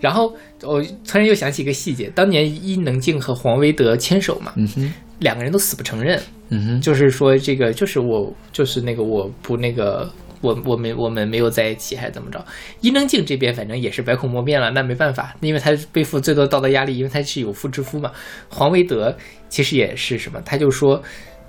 [0.01, 12.45] 然后我突然又想起一个细节，当年伊能静和黄维德牵手嘛，嗯哼，两个人都死不承认，嗯哼，就是说这个就是我就是那个我不那个我我们我们没有在一起还是怎么着？
[12.81, 18.13] 伊能静这边反正也是百口莫辩了，那没办法，因为他背负最多道德压力，因为他是有妇之夫嘛。
[18.49, 19.17] 黄维德
[19.49, 21.03] 其实也是什么，他就说。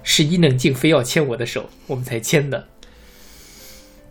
[0.10, 2.66] 是伊能静非要牵我的手，我们才牵的。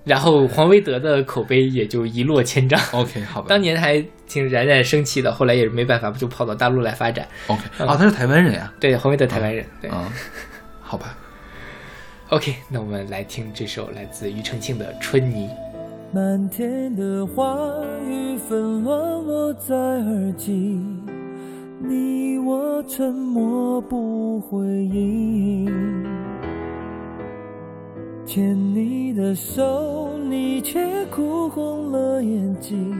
[0.07, 2.81] 然后黄维德的口碑也就一落千丈。
[2.93, 3.49] OK，好吧。
[3.51, 7.27] 当年还挺冉冉升起的，后来也是没办法，不就跑到大陆来发展。
[7.49, 8.73] OK，啊，他是台湾人呀。
[8.79, 9.67] 对，黄维德台湾人。
[9.83, 9.91] 对，
[10.81, 11.19] 好吧。
[12.29, 15.49] OK，那我们来听这首来自庾澄庆的《春泥》。
[16.13, 17.57] 漫天的花
[18.09, 20.81] 雨纷乱落在耳际。
[21.79, 25.67] 你我沉默不回应，
[28.27, 32.93] 牵你的手，你却哭红了眼睛。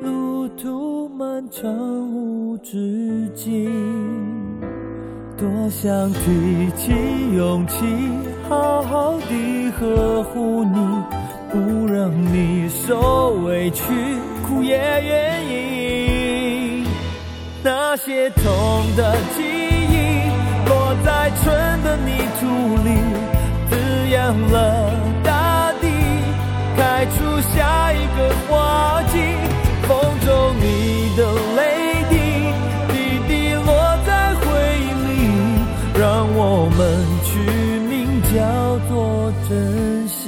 [0.00, 1.68] 路途漫长
[2.08, 3.68] 无止境，
[5.36, 6.92] 多想提起
[7.36, 7.84] 勇气，
[8.48, 10.78] 好好地呵护你，
[11.50, 13.82] 不让你受委屈，
[14.46, 16.86] 哭也愿意。
[17.64, 18.44] 那些痛
[18.96, 20.30] 的记忆，
[20.68, 22.46] 落在春的泥土
[22.84, 22.90] 里，
[24.12, 24.92] 滋养了
[25.24, 25.88] 大地，
[26.76, 29.16] 开出下一个花季。
[29.88, 31.20] 风中你的
[31.56, 31.60] 泪
[32.10, 32.14] 滴，
[32.92, 32.94] 滴
[33.26, 33.72] 滴落
[34.06, 34.44] 在回
[34.80, 35.10] 忆里，
[35.98, 36.80] 让我们
[37.24, 37.30] 取
[37.88, 37.90] 名
[38.34, 38.36] 叫
[38.86, 40.20] 做珍惜。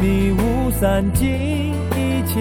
[0.00, 1.24] 迷雾散尽，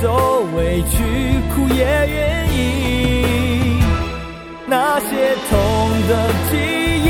[0.00, 0.94] 受委屈，
[1.54, 2.56] 哭也愿意。
[4.66, 5.06] 那些
[5.48, 5.54] 痛
[6.08, 6.10] 的
[6.50, 6.52] 记
[7.04, 7.08] 忆，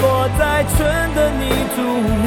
[0.00, 0.74] 落在春
[1.14, 1.40] 的泥
[1.74, 1.76] 土
[2.22, 2.26] 里，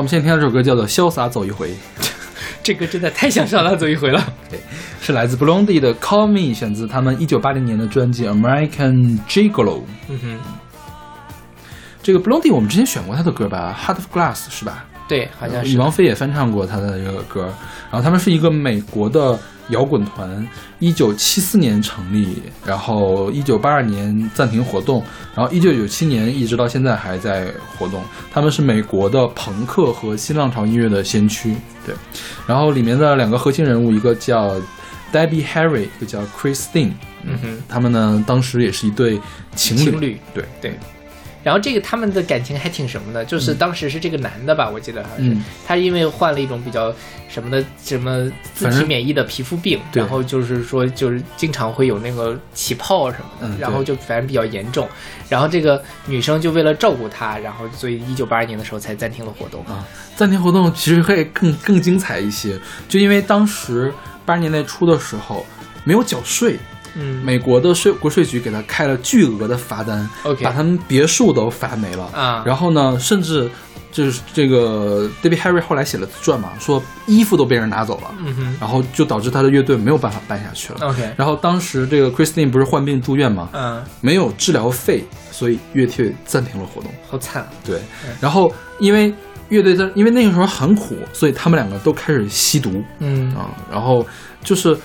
[0.00, 1.68] 我们现在听到这首歌叫做《潇洒走一回》，
[2.64, 4.32] 这歌真的太像《潇洒走一回》了。
[4.48, 4.58] 对，
[5.02, 9.80] 是来自 Blondie 的《Call Me》，选自他们一九八零年的专辑《American Gigolo》。
[10.08, 10.38] 嗯哼，
[12.02, 14.86] 这个 Blondie 我们之前选过他的歌吧，《Heart of Glass》是吧？
[15.10, 15.72] 对，好像是。
[15.72, 17.52] 羽王菲也翻唱过他的这个歌，
[17.90, 19.36] 然后他们是一个美国的
[19.70, 20.46] 摇滚团，
[20.78, 25.02] 一九七四年成立，然后一九八二年暂停活动，
[25.34, 28.00] 然后一九九七年一直到现在还在活动。
[28.30, 31.92] 他们是美国的朋克和新浪潮音乐的先驱，对。
[32.46, 34.54] 然后里面的两个核心人物，一个叫
[35.12, 36.92] Debbie Harry，一个叫 Christine，
[37.24, 39.20] 嗯哼，他们呢当时也是一对
[39.56, 40.78] 情侣，情侣对对。
[41.42, 45.44] 然后这个他们的感情还挺什么的，就是当时是这个男的吧，我记得好像是、嗯。
[45.66, 46.94] 他因为患了一种比较
[47.28, 54.88] 什么的什么自体免疫的皮肤病，然后就是说就是经常会有那个起泡什么的，嗯然后就反正比较严重。
[55.28, 59.64] 然后这个女生就为了照顾他，然后所以一九八二年的时候才暂停了活动。
[59.66, 63.92] 啊，暂停活动其实会更更精彩一些，就因为当时
[64.26, 65.46] 八十年代初的时候
[65.84, 66.58] 没有缴税，
[66.94, 72.04] 嗯，美国的税国税局给他开了巨额的罚单，OK，把他们别墅都罚没了。
[72.12, 72.42] 啊。
[72.46, 73.50] 然后呢，甚至
[73.92, 80.88] 就是这个 David Harry 后来写了自传嘛，说衣服都被人拿走了，嗯哼，然后就导致他的乐队没有办法办下去了。
[80.88, 86.90] OK，然后当时这个 Christine 不是患病住院嘛，嗯，没有治疗费，所以乐队暂停了活动。
[87.08, 87.48] 好惨。
[87.64, 87.80] 对，
[88.20, 89.12] 然后因为
[89.48, 93.34] 乐队在，因为那个时候很苦，所以他们两个都开始吸毒，嗯。
[93.34, 94.06] 啊，然后
[94.44, 94.78] 就是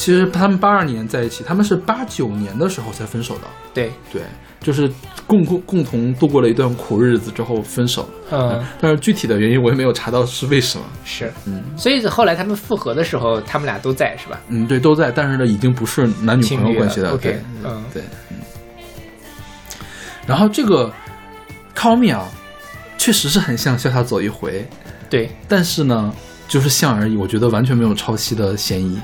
[0.00, 3.42] 其实他们八二年在一起，他们是八九年的时候才分手的。
[3.74, 4.22] 对对，
[4.58, 4.90] 就是
[5.26, 8.08] 共共共同度过了一段苦日子之后分手。
[8.30, 10.84] 嗯，但是具体的原因我也没有查到是为什么。
[11.04, 14.40] 是，嗯，所以后来他们复合的时候，他们俩都在是吧？
[14.48, 17.14] 嗯，对，都在，但是呢，已经不是男女朋友关系了。
[17.18, 18.38] 对，嗯，对，嗯。
[20.26, 20.90] 然后这个
[21.76, 22.26] Call Me 啊，
[22.96, 24.60] 确实是很像《潇洒走一回》，
[25.10, 26.10] 对，但是呢，
[26.48, 28.98] 就是像而已，我觉得完全没有抄袭的嫌疑。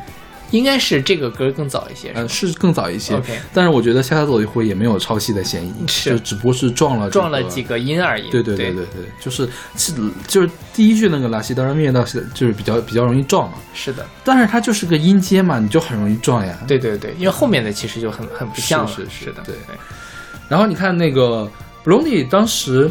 [0.51, 3.15] 应该是这个歌更早一些，呃，是更早一些。
[3.15, 8.31] OK，但是我觉得《潇洒走一回》也没有抄袭的嫌疑，是，就只不过是撞了撞了几个音而已。
[8.31, 9.93] 对对对对对，就是是
[10.27, 13.57] 就是第一句那个拉西当然灭到是就是比较比较容易撞嘛。
[13.75, 16.57] 是的，但是它就是个音阶嘛，你就很容易撞呀。
[16.67, 18.91] 对对对，因为后面的其实就很很不像了。
[18.91, 19.55] 是是的，对。
[20.49, 21.51] 然后你看那个
[21.85, 22.89] Blondie 当时，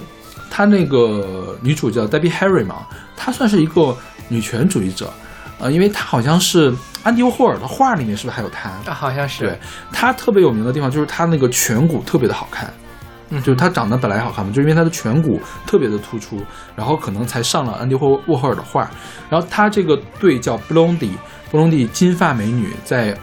[0.50, 3.96] 她那个女主叫 Debbie Harry 嘛，她算是一个
[4.28, 5.13] 女权主义者，
[5.60, 6.74] 呃，因为她好像是
[7.06, 8.70] 安迪沃霍尔的画里面是不是还有他？
[8.89, 9.46] 啊，好像是。
[9.46, 9.60] 对，
[9.91, 12.74] 他特别有名的地方就是他那个颧骨特别的好看，
[13.30, 16.41] 嗯，就是他长得本来好看嘛，就因为他的颧骨特别的突出，
[16.76, 18.89] 然后可能才上了安迪沃沃霍尔的画。
[19.30, 23.15] 然后他这个队叫 Blondie，Blondie 金发美女在。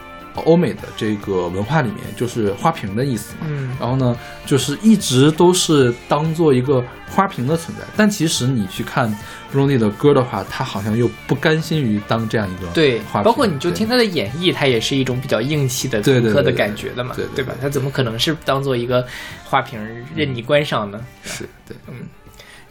[0.45, 9.09] 欧美的这个文化里面就是花瓶的意思嘛，嗯，然后呢，就是一直都是当做一个花瓶的存在，但其实你去看
[9.51, 17.53] 布隆迪的歌的话，他好像又不甘心于当这样一个对花瓶，包括你就听他的演绎，他也是一种比较硬气的对朋克的感觉的嘛，对对吧？
[17.61, 19.05] 他怎么可能是当做一个
[19.43, 19.79] 花瓶
[20.15, 20.99] 任你观赏呢？
[21.23, 21.95] 是对，嗯。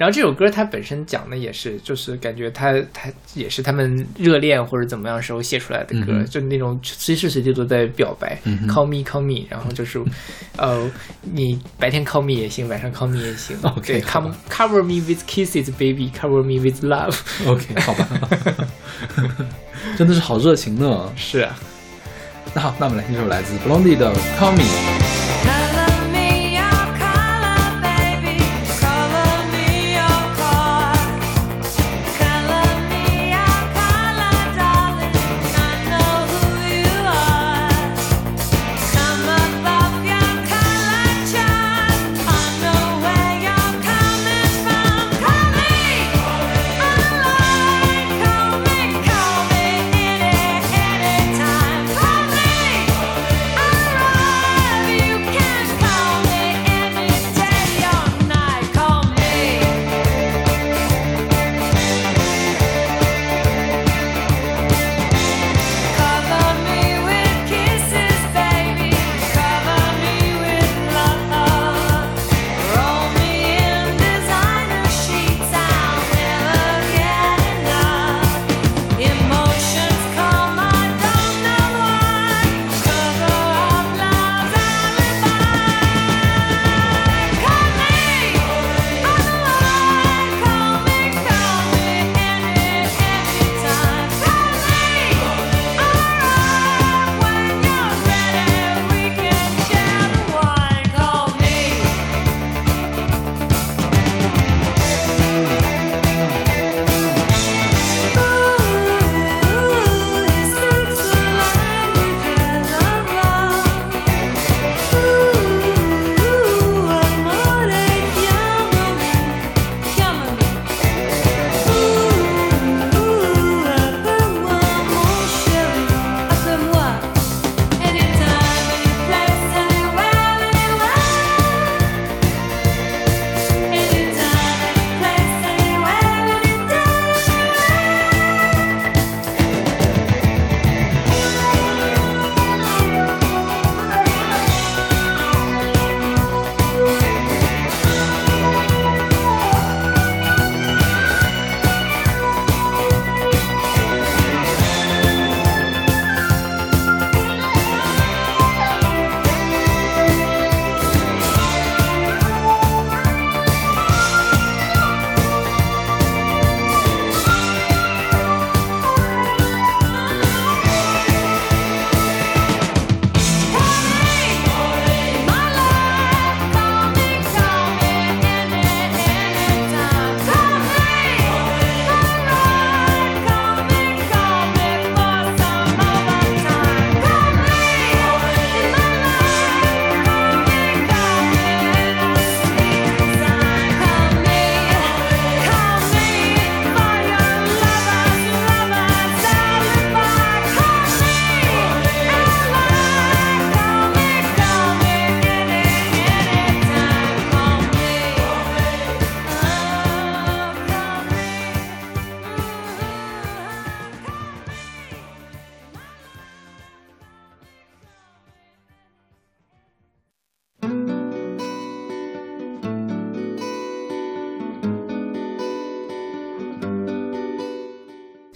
[0.03, 10.03] 然后这首歌它本身讲的也是，就是感觉他他也是他们热恋或者怎么样时候写出来的歌，嗯、就那种随时随地都在表白、嗯、，call me call me，然后就是，
[10.57, 17.17] 呃，你白天 call me 也行，晚上 call me 也行， 对，come cover me with kisses baby，cover me with love。
[17.47, 18.09] OK，好吧，
[19.97, 21.13] 真的是好热情呢。
[21.15, 21.57] 是啊，
[22.55, 25.02] 那好，那我们来听这首来自 Blondie 的 Call Me。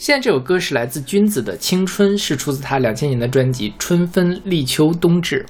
[0.07, 5.45] 现在这首歌是来自君子的《青春》，是出自他两千年的专辑《春分、立秋、冬至》。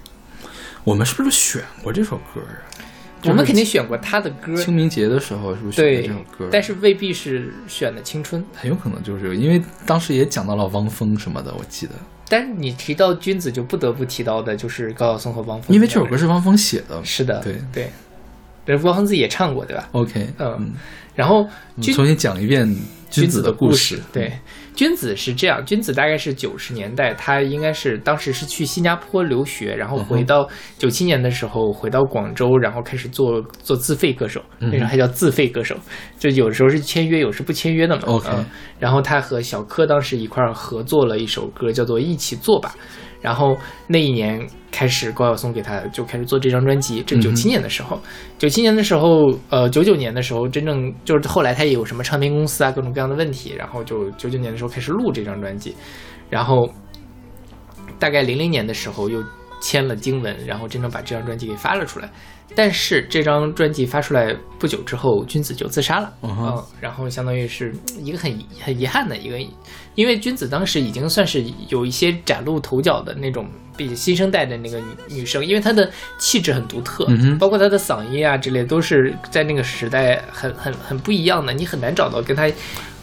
[0.82, 2.64] 我们是不是选过这首歌啊？
[3.24, 4.56] 我们肯定选过他的歌。
[4.56, 6.48] 清明节的时候是不是选的这首歌？
[6.50, 11.92] 但是未必是选的《青春》，很有可能就是因为当时也讲到了汪峰什么的，我记得。
[12.26, 17.04] 但是你提到君子，就不得不提到的就是高晓松和汪峰，因为这首歌是汪峰写的。
[17.04, 17.90] 是的，对对。
[18.64, 20.72] 这汪峰自己也唱过，对吧？OK，嗯。
[21.16, 21.44] 然后
[21.74, 22.72] 你重新讲一遍
[23.10, 24.32] 君子的故事，对。
[24.74, 30.46] 君子是这样，君子大概是九十年代，他应该是当时是去新加坡留学，然后回到
[30.76, 35.74] 九七年的时候回到广州，然后开始做做自费歌手，那时候还叫自费歌手，
[36.18, 38.02] 就有时候是签约，有时不签约的嘛。
[38.04, 38.28] OK，
[38.78, 42.74] 然后他和小柯当时一块儿合作了一首歌，叫做《一起做吧》。
[43.26, 43.58] 然后
[43.88, 47.02] 那一年开始，高晓松给他就开始做这张专辑。
[47.02, 48.00] 这九七年的时候，
[48.38, 53.52] 九七年的时候，呃，九九年的时候，真正就是后来他也有什么唱片公司啊，各种各样的问题。
[53.58, 55.74] 然后就九九年的时候开始录这张专辑，
[56.30, 56.70] 然后
[57.98, 59.20] 大概零零年的时候又
[59.60, 62.08] 签了经文，然后真正把这张专辑给发了出来。
[62.54, 66.12] 但是这张专辑发出来不久之后，君子就自杀了。
[66.22, 69.38] 嗯，然后相当于是一个很很遗憾的一个。
[69.94, 77.06] 因为君子当时已经算是有一些崭露头角的那种，比新生代的那个女女生，因为她的气质很独特，
[77.38, 82.46] 包括她的嗓音啊之类，都是在那个时代很很很不一样的，你很难找到跟她。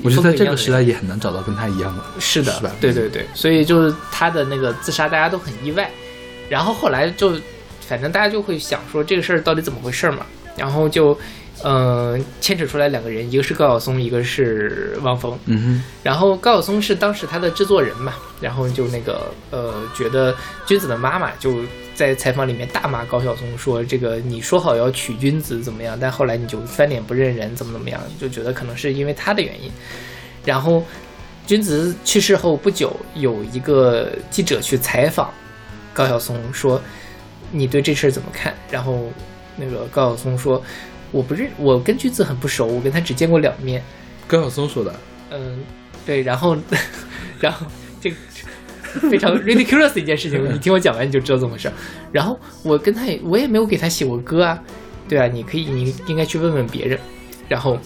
[0.04, 2.04] 我觉得在这个时代也很难找到跟她一样的。
[2.20, 2.72] 是的，是吧？
[2.80, 5.90] 对对对，所以就是她的那个自杀，大家都很意外。
[6.48, 7.34] 然后后来就，
[7.88, 10.26] 反正大家就会想说这个事儿到底怎么回事嘛，
[10.58, 11.18] 然后就。
[11.66, 15.38] 嗯，牵扯出来两个人，一个是高晓松，一个是汪峰。
[15.46, 15.84] 嗯哼。
[16.02, 21.62] 然后高晓松是当时他的制作人嘛，然后就那个呃，觉得君子的妈妈就
[21.96, 29.72] 在采访里面大骂高晓松，说这个你说好要娶君子怎么样，但后来你就翻脸不认人，怎么怎么样，就觉得可能是因为他的原因。
[30.44, 30.84] 然后
[31.48, 35.32] 君子去世后不久，有一个记者去采访
[35.94, 36.82] 高晓松，说
[37.54, 38.54] 你对这事儿怎么看？
[38.70, 39.10] 然后
[39.56, 40.62] 那个高晓松说。
[41.14, 43.84] 我不认，我跟句子很不熟，我跟他只见过两面。
[44.26, 44.92] 高晓松说的。
[45.30, 45.60] 嗯，
[46.08, 46.58] 对，然后，
[47.40, 47.68] 然后
[48.02, 48.12] 这
[49.12, 51.72] 非常 ridiculous 的一件事情，你听我讲完你就知道怎么回事。
[52.12, 54.60] 然后我跟他也，我也没有给他写过歌啊，
[55.08, 57.00] 对啊，你可以，你应该去问问别人。
[57.48, 57.78] 然后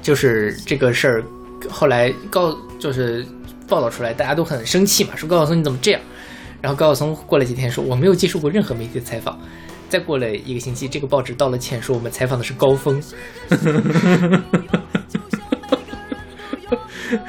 [0.00, 1.24] 就是这个事儿，
[1.68, 3.26] 后来告就是
[3.66, 6.00] 报道出来，大家都很生气嘛，说高晓松你怎么这样？
[6.64, 9.38] 然后高晓松过了几天说，我没有接受过任何媒体的采访。
[9.86, 12.98] 再过了一个星期，这个报纸道了歉，说我们采访的是高峰，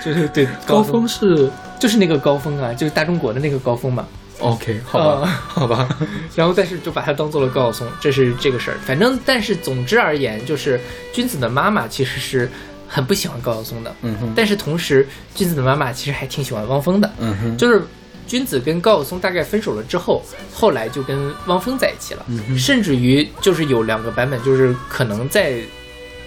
[0.01, 4.07] 就是对高峰是就是那个高峰啊，就是大中国的那个高峰嘛。
[4.39, 5.89] OK，好吧，好吧。
[6.33, 8.77] 然后但是就把他当做了高晓松，这是这个事儿。
[8.85, 10.79] 反正但是总之而言，就是
[11.11, 12.49] 君子的妈妈其实是
[12.87, 14.31] 很不喜欢高晓松的，嗯哼。
[14.33, 17.85] 但是同时，君子的妈妈其实还挺喜欢汪峰的，嗯哼，就是。
[18.27, 20.23] 君子跟高晓松大概分手了之后，
[20.53, 22.25] 后来就跟汪峰在一起了，
[22.57, 25.59] 甚至于就是有两个版本，就是可能在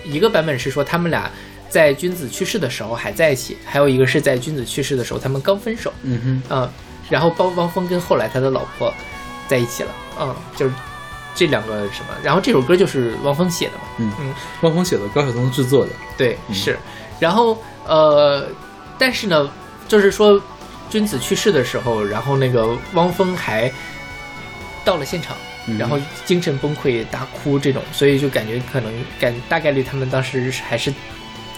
[0.05, 1.31] 一个版本是说他们俩
[1.69, 6.73] 在君子去世的时候还在一起，还有一个是在君子去世的时候他们刚分手，嗯哼，啊，
[7.11, 8.95] 然后包汪峰跟后来他的老婆
[9.49, 9.91] 在一起了，
[10.21, 10.73] 嗯，就是
[11.35, 14.13] 这两个什么，然后这首歌就是汪峰写的嘛，嗯。
[14.21, 14.33] 嗯，
[14.63, 16.79] 汪峰写的，高晓松制作的，对，是，
[17.19, 18.47] 然后呃，
[18.97, 19.51] 但是呢，
[19.89, 20.41] 就是说。
[20.91, 23.71] 君子去世的时候，然后那个汪峰还
[24.85, 25.37] 到了现场，
[25.79, 30.93] 然后精神崩溃大哭这种，所以就感觉可能感大概率他们当时还是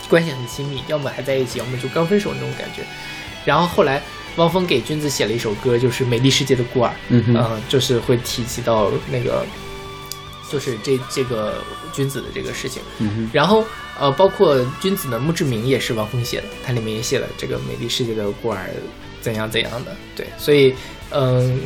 [0.08, 2.82] 关系很亲密，要么还在一起，要么就刚分手那种感觉。
[3.44, 4.02] 然后后来
[4.36, 9.46] 汪峰给君子写了一首歌，就是《美丽世界的孤儿》，嗯，就是会提及到那个，
[10.50, 11.62] 就是这这个
[11.92, 12.82] 君子的这个事情。
[13.32, 13.64] 然后
[13.98, 18.58] 呃，包括君子的墓志铭也是汪峰写的，他里面也写了这个《美丽世界的孤儿》。
[19.20, 19.94] 怎样怎样的？
[20.16, 20.74] 对，所以，
[21.10, 21.60] 嗯，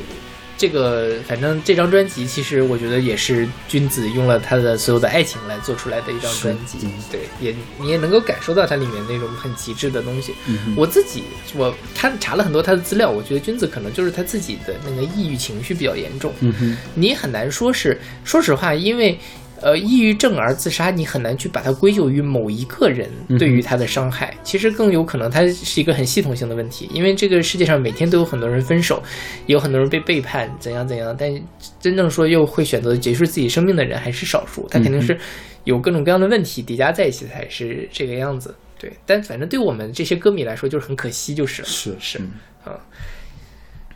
[0.57, 6.79] 这个反正这张专辑，其实我觉得也是君子用了他的所有的爱情来做出来的一张专辑。
[7.11, 10.35] 对，也你也能够感受到它里面那种很极致的东西。
[10.47, 11.25] 嗯我自己
[11.55, 16.33] 我他查了很多他的资料，我觉得君子可能就是他自己的那个抑郁情绪比较严重。
[16.41, 19.19] 嗯哼，你很难说是，说实话，因为。
[19.65, 23.09] 呃，抑郁症而自杀，你很难去把它归咎于某一个人
[23.39, 24.37] 对于他的伤害。
[24.43, 26.87] 其实更有可能，它是一个很系统性的问题。
[26.93, 29.03] 因为这个世界上每天都有很多人分手，
[29.47, 31.17] 有很多人被背叛，怎样怎样。
[31.19, 31.35] 但
[31.81, 34.69] 真正说又会选择结束自己生命的人还是少数。
[34.71, 35.19] 他肯定是
[35.65, 38.55] 有各种各样的问题叠加在一起才是这个样子。
[38.79, 42.19] 对，但反正对我们这些歌迷来说，就是很可惜，就是是是
[42.65, 42.79] 啊。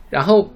[0.09, 0.51] 然后。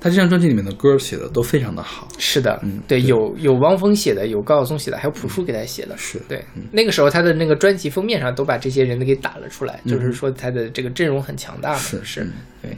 [0.00, 2.06] 他这张专辑里面的歌写的都非常的好。
[2.18, 5.96] 是的，嗯对，有有汪峰写的，有高晓松写的，还有朴树给他写的。
[5.96, 11.78] 是对，那个时候他的那个专辑封面上都把这些人都给打了出来，就是说他的这个阵容很强大嘛。
[11.78, 12.32] 是是嗯，
[12.62, 12.70] 对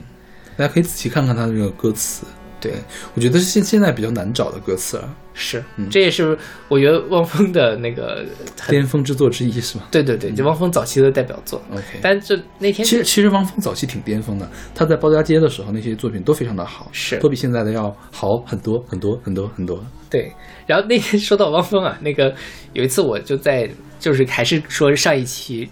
[0.57, 2.25] 大家可以仔细看看他的这个歌词。
[2.61, 2.73] 对，
[3.15, 6.37] 我觉得是现现在比较难找的歌词了，是嗯，这也是
[6.67, 8.23] 我觉得汪峰的那个
[8.69, 11.59] 巅峰之作之一是吧对对对，就汪峰早期的代表作。
[11.71, 11.99] ？OK。
[12.01, 19.83] 但这那天其实其实汪峰早期挺巅峰的，他在包家街的时候那些作品都非常的好，是都比现在的要好很多很多很多很多。
[20.09, 20.31] 对，
[20.67, 22.33] 然后那天说到汪峰啊，那个
[22.73, 25.67] 有一次我就在就是还是说上一期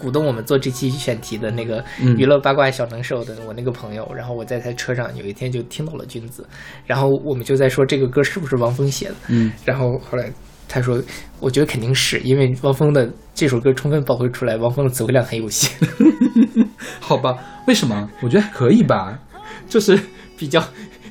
[0.00, 6.46] 鼓动我们做这期选题的那个嗯娱乐八卦小能手的我那个朋友，然后我在他车上有一天就听到了君子，
[6.86, 10.32] 然后我们就在说这个歌是不是汪峰写的，嗯，然后后来
[10.68, 11.00] 他说，
[11.38, 15.70] 我觉得肯定是因为汪峰的这首歌充分发挥出来，汪峰的词汇量很有限，
[17.00, 17.36] 好吧，
[17.66, 18.08] 为什么？
[18.22, 19.18] 我觉得还可以吧。
[19.68, 19.98] 就是
[20.36, 20.62] 比较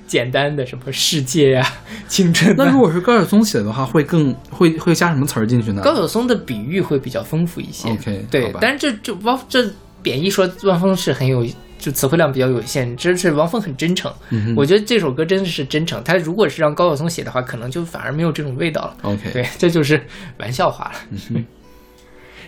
[0.10, 1.74] 简单的什么世界呀、
[2.08, 2.56] 青春、啊。
[2.58, 5.84] 那如果是高晓松写的话，会更会会加什么词儿进去呢？
[5.84, 7.88] 高晓松的比喻会比较丰富一些。
[7.90, 11.46] OK，对，但是这这汪这贬义说汪峰是很有，
[11.78, 14.12] 就词汇量比较有限，这是汪峰很真诚。
[14.32, 18.96] 嗯我觉得这首歌真的是真诚，他如果是让高晓松写的话，可能就反而没有这种味道了。
[19.04, 20.02] OK，对，这就是
[20.40, 21.20] 玩笑话了。
[21.30, 21.46] 嗯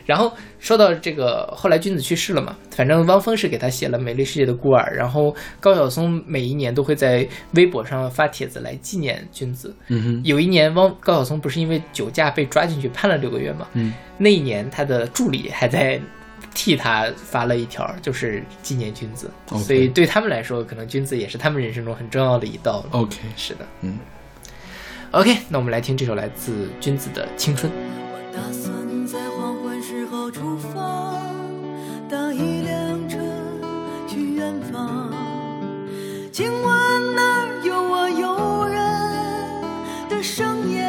[0.05, 9.75] 然后说到这个，后来君子去世了嘛，反正汪峰是给他写了《美丽世界的孤儿》，然后高晓松每一年都会在微博上发帖子来纪念君子。
[9.87, 13.67] 嗯哼，有一年，汪高晓松不是因为酒驾被抓进去判了六个月嘛？
[13.73, 15.99] 嗯，那一年他的助理还在
[16.53, 19.29] 替他发了一条，就是纪念君子。
[19.47, 22.85] 所以对他们来说，可能君子也是他们人生中很重要的一道。
[22.91, 23.97] OK，是的嗯
[25.11, 27.71] ，，OK，那我们来听这首来自君子的《青春》。
[30.31, 31.19] 出发，
[32.09, 33.17] 搭一辆车
[34.07, 35.11] 去远方。
[36.31, 38.77] 今晚那有我诱人
[40.09, 40.87] 的盛宴。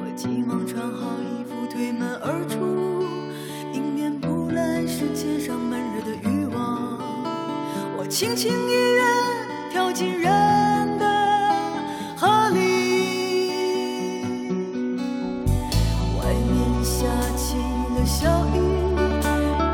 [0.00, 3.06] 我急忙穿好衣服，推门而出，
[3.72, 6.98] 迎面扑来是街上闷热的欲望。
[7.96, 9.02] 我轻轻一跃，
[9.70, 10.28] 跳进人
[18.08, 18.56] 小雨，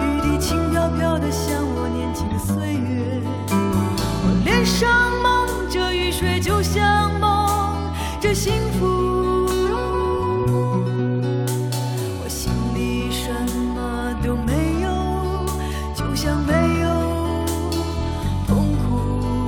[0.02, 3.22] 雨滴轻飘飘的，像我年轻的岁月。
[3.48, 9.46] 我脸上蒙着雨水，就像蒙着幸福。
[12.20, 13.30] 我心里什
[13.72, 14.90] 么都没有，
[15.94, 16.88] 就像没有
[18.48, 19.46] 痛苦。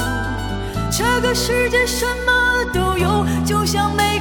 [0.92, 4.15] 这个世界什么都有，就像没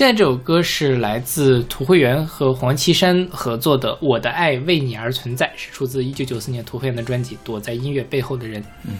[0.00, 8.62] 现在这首歌是来自涂慧源和黄绮珊合作的《我的爱为你而存在》，是出自一九九四年涂慧源的专辑《躲在音乐背后的人》。
[8.88, 8.94] 嗯，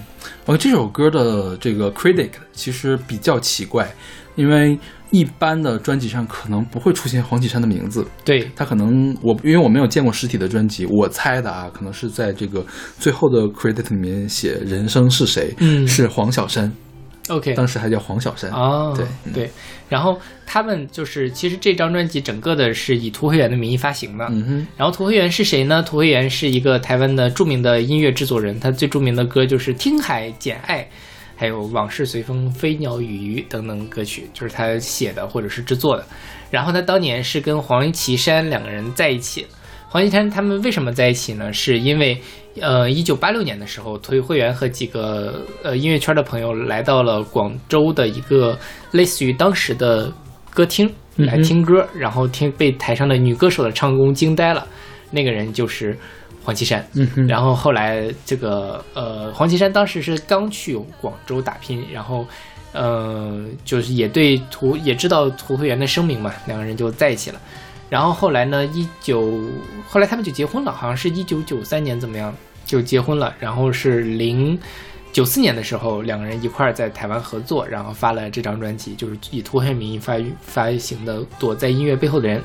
[0.44, 3.90] 我这首歌的这个 critic 其实比较奇怪，
[4.34, 4.78] 因为
[5.10, 8.06] 一般的专辑上可能不会出现黄绮珊的名字。
[8.22, 12.62] 对他可能我因为我没有见过实体的专辑，我猜的啊，可能是在这个
[12.98, 16.70] 最后的 credit 里面写人生是谁，嗯是黄小山，
[17.30, 18.50] ，OK，当时还叫黄小山。
[18.50, 19.50] 哦，对嗯对，
[19.88, 24.26] 然后他们就是其实这张专辑整个的是以涂慧源的名义发行的。
[24.30, 25.82] 嗯哼，然后涂慧源是谁呢？
[25.82, 30.82] 涂慧源是一个台湾的著名的音乐制作人，他最著名的歌就是《听海简爱》，
[31.36, 36.04] 还有《往事随风》《飞鸟与鱼》等等歌曲，就是他写的或者是制作的。
[36.50, 39.46] 然后他当年是跟黄绮珊两个人在一起。
[39.92, 41.52] 黄绮珊他们为什么在一起呢？
[41.52, 42.16] 是因为，
[42.60, 48.56] 呃，一九八六年的时候，涂慧源和几个呃音乐圈的朋友来到了广州的一个
[48.92, 50.12] 类似于当时的
[50.54, 54.64] 歌厅来听歌，然后听被台上的女歌手的唱功惊呆了。
[55.10, 55.98] 那个人就是
[56.44, 56.86] 黄绮珊。
[56.94, 62.24] 嗯哼，然后后来这个呃，黄绮珊当时是刚去广州打拼，然后
[62.72, 67.40] 呃，就是也对涂也知道涂慧源的声名嘛，两个人就在一起了。
[67.90, 69.44] 然后后来呢，一九
[69.86, 72.34] 后来他们就结婚了，好像是一九九三年怎么样
[72.64, 73.34] 就结婚了。
[73.40, 74.56] 然后是零
[75.12, 82.40] 九四年的时候，两个人一块儿在台湾合作，然后发了这张专辑，就是以涂慧源名义发发行的《躲在音乐背后的人》。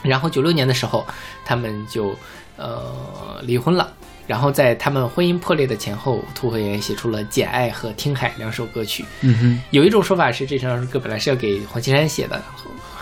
[0.00, 1.04] 然后九六年的时候，
[1.44, 2.14] 他们就
[2.56, 3.92] 呃离婚了。
[4.28, 9.04] 然后在他们婚姻破裂的前后，涂慧源写出了《简爱》和《听海》两首歌曲。
[9.22, 12.40] 嗯哼，有一种说法是，这首歌本来是要给黄绮珊写的，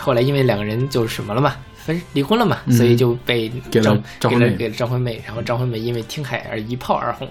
[0.07, 7.29] 后后来因为两个人就什么了嘛，分离婚了嘛，嗯所以就被给了给了给了张惠妹，然后张惠妹因为《听海》而一炮而红。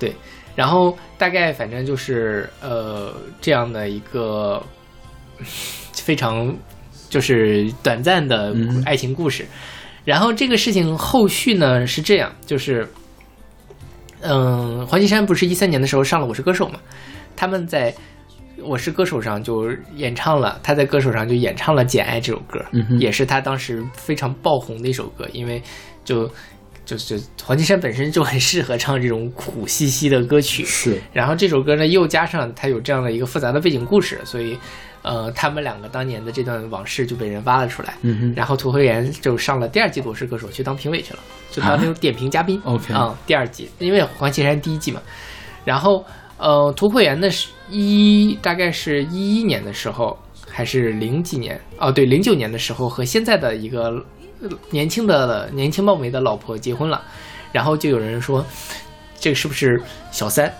[0.00, 0.12] 对，
[0.56, 4.60] 然后大概反正就是呃这样的一个
[5.94, 6.52] 非常
[7.08, 9.46] 就是短暂的嗯爱情故事。
[10.04, 12.84] 然后这个事情后续呢是这样，就是
[14.22, 16.80] 嗯，黄绮珊不是一三年的时候上了《我是歌手》嘛，
[17.36, 17.92] 他们在
[18.64, 25.62] 《我是歌手》上就演唱了，他在《歌手》上就演唱了《简爱》这首歌，嗯也是他当时非常爆红的一首歌，因为
[26.04, 26.28] 就
[26.84, 34.58] 就就黄绮珊本身就很适合唱这种苦兮兮的歌曲，是，然后这首歌呢又加上他有这样的一个复杂的背景故事，所以
[35.02, 37.94] 呃，他们两个当年的这段往事就被人挖了出来。
[38.02, 41.18] 嗯哼，然后涂慧源就上了第二季《我是歌手》去当评委去了，
[41.50, 42.56] 就当那种点评嘉宾。
[42.58, 45.00] 啊 OK 啊、第二季，因为黄绮珊第一季嘛，
[45.64, 46.04] 然后
[46.42, 50.18] 呃，涂慧源的是一大概是一一年的时候，
[50.50, 51.58] 还是零几年？
[51.78, 54.04] 哦，对，零九年的时候和现在的一个
[54.42, 57.00] 呃年轻的年轻貌美的老婆结婚了，
[57.52, 58.44] 然后就有人说
[59.20, 59.80] 这个是不是
[60.10, 60.52] 小三？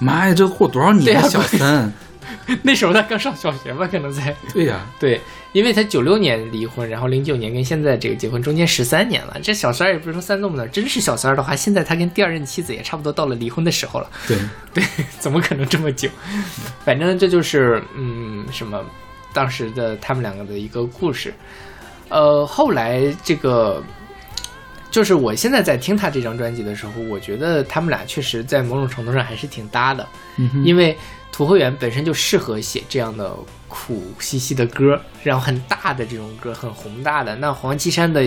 [0.00, 1.92] 妈呀，这过多少年了，小三？
[2.62, 4.34] 那时候他刚上小学吧，可能才。
[4.52, 5.20] 对呀，对，
[5.52, 9.36] 因为他九六年离婚，然后零九年跟现在这个结婚，中间十三年了。
[9.42, 14.10] 这小三儿也不是说三这么的，真是小三儿的话，现在他跟第二任妻子也差不多到了离婚的时候了。
[14.26, 14.38] 对，
[14.74, 14.84] 对，
[15.18, 16.08] 怎么可能这么久？
[16.84, 18.84] 反正这就是嗯，什么
[19.32, 21.32] 当时的他们两个的一个故事。
[22.08, 23.82] 呃，后来这个
[24.92, 30.06] 就是我现在在听他这张专辑的时候，我觉得他们俩确实在某种程度上还是挺搭的。
[30.36, 30.96] 嗯，因为
[31.36, 33.30] 土慧园本身就适合写这样的
[33.68, 37.36] 苦兮兮的歌，然后很大的这种歌，很宏大的。
[37.36, 38.26] 那黄绮珊的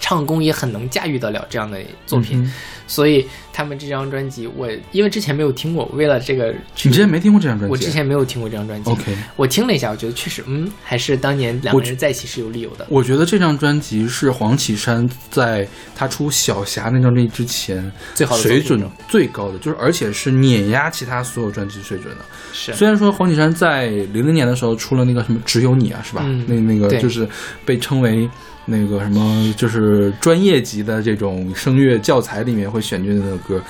[0.00, 2.52] 唱功也很能驾驭得了这样的作品，嗯
[2.88, 7.70] 所以他们这张专辑，我因为之前没有听过，为了这个去你之前没听过这张专辑？
[7.70, 12.86] 我之前没有听过这张专辑 OK，我听了一下，我觉得确实，嗯，还是当年两个人在一起是有理由的。
[12.88, 22.24] 我觉得这张专辑是黄绮珊在她出《小霞》那张专辑之前最好的水准最高的，就是而且是碾压其他所有专辑水准的。
[22.54, 26.22] 是虽然说黄绮珊在零零年的时候出了那个什么《只有你》啊，是吧？
[26.24, 27.28] 嗯那那个对就是
[27.66, 28.26] 被称为
[28.70, 33.62] 那个什么，就是专业级的这种声乐教材里面会选进的那个歌，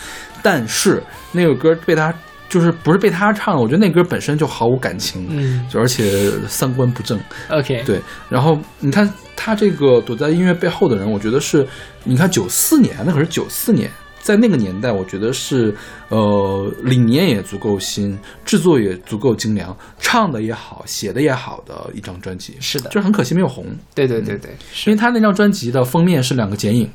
[0.43, 2.13] 但是那个歌被他
[2.49, 7.19] 就是不是被他唱的，我觉得那歌本身就毫无感情，嗯就而且三观不正。
[7.51, 11.67] ，OK，对，然后你看他这个躲在音乐背后的人，我觉得是，
[12.05, 13.91] 你看九四年，那可是九四年，
[14.21, 15.75] 在那个年代，我觉得是
[16.09, 22.57] 呃理念也足够新，制作也足够精良，唱的也好，写的也好的一张专辑。
[22.61, 23.65] 是的，就很可惜没有红。
[23.95, 24.51] 对对对对，
[24.87, 26.89] 因为他那张专辑的封面是两个剪影，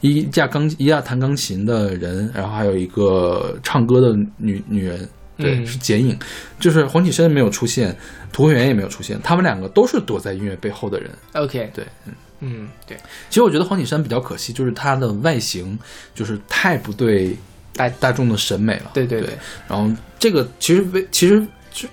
[0.00, 5.08] 一架钢一架弹钢琴的人，然后还有一个唱歌的女女人。
[5.40, 6.18] 对，是剪影，
[6.58, 7.96] 就是黄绮珊没有出现，
[8.32, 11.08] 涂慧源也没有出现，他们两个都是躲在音乐背后的人。
[11.34, 12.96] OK，对，嗯嗯，对。
[13.28, 15.78] 其实我觉得黄绮珊比较可惜，就是她的外形
[16.14, 17.36] 就是太不对
[17.74, 18.90] 大大众的审美了。
[18.94, 19.36] 对对对。
[19.68, 21.46] 然后这个其实为其实。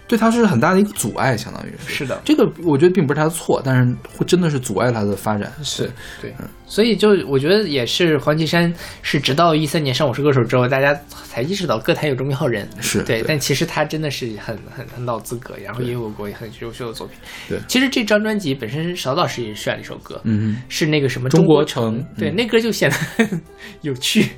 [0.08, 2.22] 对他是很大的一个阻碍，相当于是是的。
[2.24, 5.52] 这个我觉得并不是他的错，但是会真的是阻碍他的发展。
[5.64, 6.34] 是对，
[6.66, 12.68] 所以就我觉得也是黄绮珊是直到一三年上《我是歌手》之后，大家才意识到歌坛有这么一号人。
[12.80, 17.18] 是对，但其实他真的是很很很老资格，然后也有过很优秀的作品。
[17.50, 23.40] 对，其实这张专辑本身，邵老师也选了一首歌，嗯，是那个什么中国城，对，那歌就显得
[23.82, 24.30] 有趣。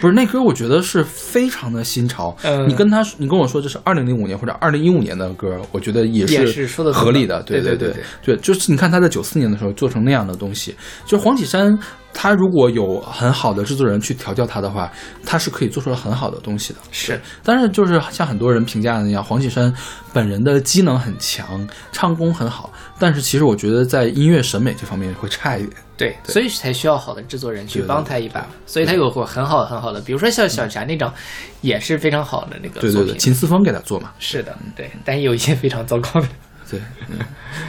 [0.00, 2.36] 不是那歌，我觉得是非常的新潮。
[2.66, 7.42] 你跟他，你跟我说这是二零零五年或者二零一五年的歌，我觉得也是合理的。
[7.42, 7.92] 对对对
[8.22, 10.74] 对，就是你看他在九四年的时候做成那样的东西，
[11.04, 11.78] 就黄绮珊，
[12.12, 14.90] 他如果有很好的制作人去调教他的话，
[15.24, 16.78] 他是可以做出来很好的东西的。
[16.90, 19.72] 是，但是就是像很多人评价的那样，黄绮珊
[20.12, 25.72] 本人的机能很强，唱功很好，但是其实我觉得在音乐审美这方面会差一点。
[25.96, 28.46] 对，所以才需要好的制作人去帮他一把。
[28.66, 31.12] 所以他有过很好很好的，比如说像小霞那张，
[31.60, 34.12] 也是非常好的那个对对对，秦思峰给他做嘛。
[34.18, 36.28] 是的，对，但也有一些非常糟糕的。
[36.70, 36.80] 对，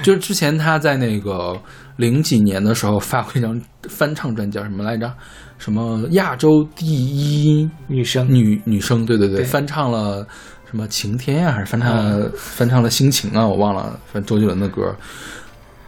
[0.04, 1.60] 就是之前他在那个
[2.00, 5.14] 零几年的时候发过一张翻唱专辑，叫什么来着？
[5.58, 9.06] 什么亚洲第一女生女女生？
[9.06, 10.26] 对对对，翻唱了
[10.72, 13.46] 什么晴天呀，还是翻唱翻唱了心情啊？
[13.46, 14.96] 我忘了，翻周杰伦的歌。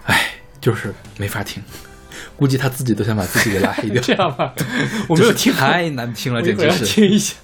[0.03, 1.63] 哎，就是没法听。
[2.35, 4.01] 估计他自己都想把自己给拉黑掉。
[4.03, 4.53] 这样吧，
[5.07, 6.85] 我没有听，太难听了，简直是。
[6.85, 7.35] 听一下。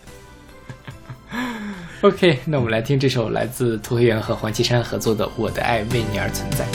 [2.01, 6.65] OK，那我们来听这首来自涂黑源和黄绮珊合作的《我的爱为你而存在》。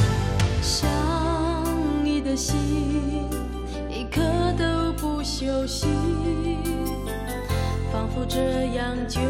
[2.42, 2.58] 心，
[3.88, 4.20] 一刻
[4.58, 5.86] 都不休息，
[7.92, 9.20] 仿佛这样就。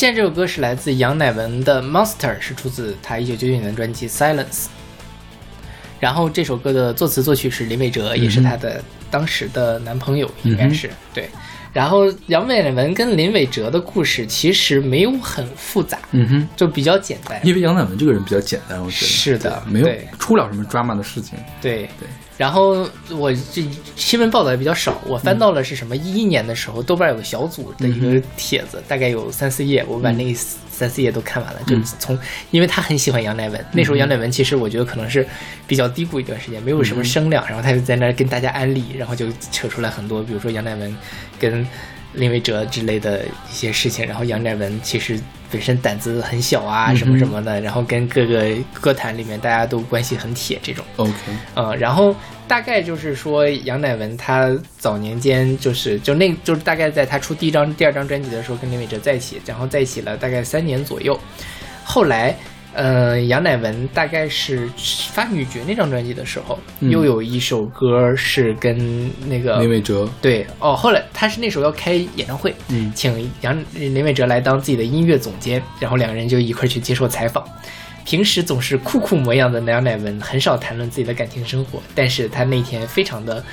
[0.00, 4.44] 现在这首歌是来自杨乃文的《Monster》，是出自他一九九九年的专辑《Silence》。
[6.00, 11.28] 然后这首歌的作词作曲是林伟哲，也是他的当时的男朋友，应该是对。
[11.74, 17.38] 然后杨乃文跟林伟哲的故事其实没有很复杂，嗯哼，就比较简单。
[17.46, 19.88] 因为杨乃文这个人比较简单，我觉得是的，没有
[20.18, 21.38] 出不了什么 drama 的事情。
[21.60, 22.08] 对对。
[22.40, 23.62] 然后我这
[23.96, 31.60] 新闻报道也比较少，我翻到了是什么一一年的时候，豆瓣有个小组的一个帖子，大概有三四页，我把那三四页都看完了。
[31.66, 32.18] 就从，
[32.50, 35.28] 因为他很喜欢杨乃文，那时候杨乃文其实我觉得可能是
[35.66, 40.96] 比较低谷一段时间，没有什么声量，然后他就在那跟大家安利，然后就扯出来很多，比如说杨乃文
[41.38, 41.66] 跟
[42.14, 45.18] 林伟哲之类的一些事情，然后杨乃文其实。
[45.52, 50.84] 本身胆子很小啊，什么什么的，然后跟各个歌坛里面大家都关系很铁，这种。
[50.94, 51.12] OK，
[51.56, 52.14] 嗯，然后
[52.46, 61.18] 大概就是说杨乃文他早年间就是就那就是大概在他出第一张、第二张专辑的时候跟林伟哲在一起，然后在一起了大概三年左右，
[61.82, 62.36] 后来。
[62.72, 64.68] 呃，杨乃文大概是
[65.12, 77.44] 发《女爵》那张专辑的时候，又有一首歌是跟那个林伟哲对哦，后来他是那时候要开演唱会，嗯，请杨林伟哲来当自己的音乐总监，然后两个人就一块去接受采访。
[78.04, 83.44] 平时总是酷酷模样的杨乃文很少谈论自己的感情生活，但是他那天非常的。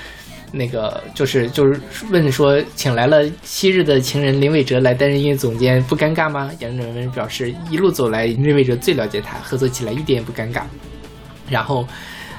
[0.51, 1.79] 那个就是就是
[2.09, 6.49] 问说，请来了昔日的情人林伟哲来担任音乐总监，不尴尬吗？
[6.59, 10.61] 杨乃文表示，一路走来，林伟哲最了解他，合作起来一点也不尴尬。
[11.49, 11.87] 然后，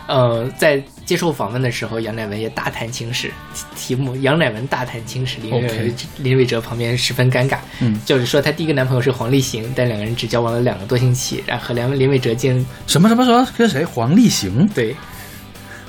[0.07, 3.31] 呃，在接受访问的时候，杨乃文也大谈情史，
[3.77, 7.59] 题目杨乃文大谈情史，林伟林伟哲旁边十分尴尬。
[7.81, 14.67] 嗯，就是说他第一个男朋友是黄立行，但两个人只交往了两个多星期，然后和梁林伟哲竟什么什么什么跟谁黄立行？
[14.75, 14.95] 对。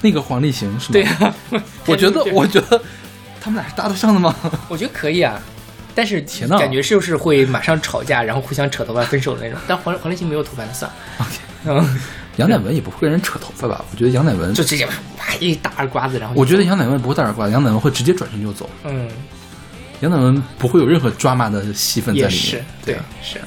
[0.01, 0.93] 那个黄立行是吗？
[0.93, 1.35] 对啊，
[1.85, 2.81] 我觉得， 我觉得
[3.41, 4.35] 他们俩是搭得上的吗？
[4.69, 5.39] 我觉得可以啊，
[5.95, 6.21] 但是
[6.57, 9.59] 感觉是不是会马上吵架，然后互相扯头发分手的那种。
[9.67, 10.89] 但黄黄立行没有头发的算。
[11.65, 11.99] 嗯，
[12.37, 13.83] 杨乃文也不会跟人扯头发吧？
[13.91, 14.87] 我觉得杨乃文就直接
[15.17, 18.69] 啪一大耳刮子，然后我觉得杨乃文不会大耳刮，杨乃文会直接转身就走。
[18.85, 19.09] 嗯，
[19.99, 22.65] 杨乃文不会有任何抓马的戏份在里面。
[22.85, 23.39] 对，是。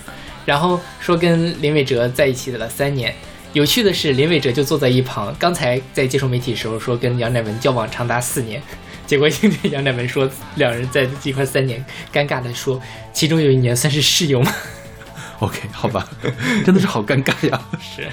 [0.44, 3.14] 然后说跟林伟哲在一起了三年。
[3.53, 5.34] 有趣的是，林伟哲就坐在一旁。
[5.38, 8.62] 刚才在接受媒体的时候说跟杨乃文交往长达四年，
[9.07, 12.80] 结果今天杨乃文说两人在一块三年，尴尬的说
[13.12, 14.50] 其中有一年算是室友吗
[15.40, 16.09] ？OK，好吧，
[16.64, 17.61] 真的是好尴尬呀。
[17.78, 18.09] 是，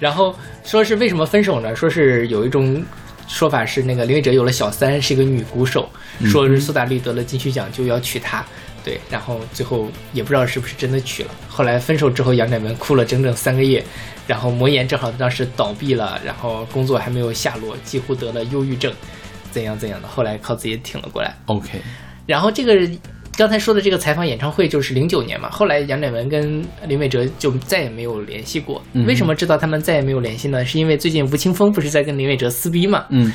[0.00, 0.34] 然后
[0.64, 1.76] 说是为什么分手呢？
[1.76, 2.82] 说是有一种
[3.26, 5.86] 说法是那个林伟哲有了小三，是一个女鼓手，
[6.24, 8.42] 说是苏打绿得了金曲奖就要娶她。
[8.84, 11.30] 对，然后最后也不知道是不是真的娶了。
[11.48, 13.82] 后来分手之后，杨乃文哭了整整三个月。
[14.26, 18.92] 然后魔岩正好当时倒闭了，然后工作还没有下落，几乎得了忧郁症，
[19.50, 20.06] 怎样怎样的。
[20.06, 21.34] 后来靠自己挺了过来。
[21.46, 21.80] OK。
[22.26, 22.74] 然后这个
[23.38, 25.48] 刚才说的这个采访演唱会就是零九年嘛。
[25.48, 28.82] 后来杨乃文跟林伟哲就再也没有联系过。
[29.06, 30.62] 为什么知道他们再也没有联系呢？
[30.64, 33.06] 是因为最近吴青峰不是在跟林伟哲撕逼嘛？
[33.08, 33.32] 嗯。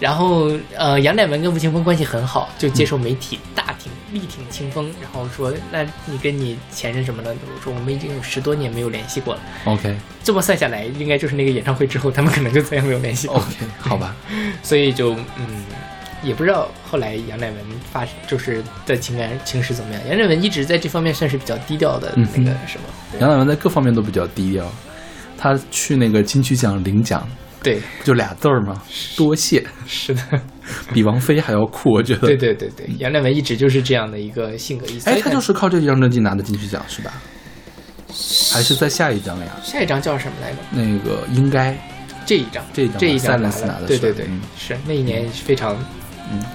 [0.00, 3.81] 然后，呃，杨乃文跟吴青峰关系很好，就接受媒体大挺
[4.12, 13.36] 力挺清风，然后说：“那你跟你前任什么的？”我说：“我们已经有十多年没有联系过了。” OK，这么算下来，应该就是那个演唱会之后，他们可能就再也没有联系过。
[13.40, 14.14] OK，好吧。
[14.62, 15.64] 所以就嗯，
[16.22, 17.58] 也不知道后来杨乃文
[17.90, 20.02] 发就是的情感情史怎么样。
[20.08, 23.18] 杨乃文一直在这方面算是比较低调的那个什么。
[23.18, 24.70] 杨乃文在各方面都比较低调，
[25.36, 27.28] 他去那个金曲奖领奖。
[27.62, 28.82] 对，就俩字儿吗？
[29.16, 29.64] 多谢。
[29.86, 30.22] 是的，
[30.92, 32.26] 比王菲还要酷，我觉得。
[32.26, 34.86] 对对对对，杨乃文一直就是这样的一个性格。
[35.04, 37.12] 哎，他就是靠这张专辑拿的金曲奖是吧？
[38.52, 39.46] 还是在下一张呀？
[39.62, 40.58] 下一张叫什么来着？
[40.70, 41.76] 那个应该
[42.26, 43.86] 这一张，这一张，这一张拿的。
[43.86, 44.26] 对对对，
[44.58, 45.76] 是那一年非常。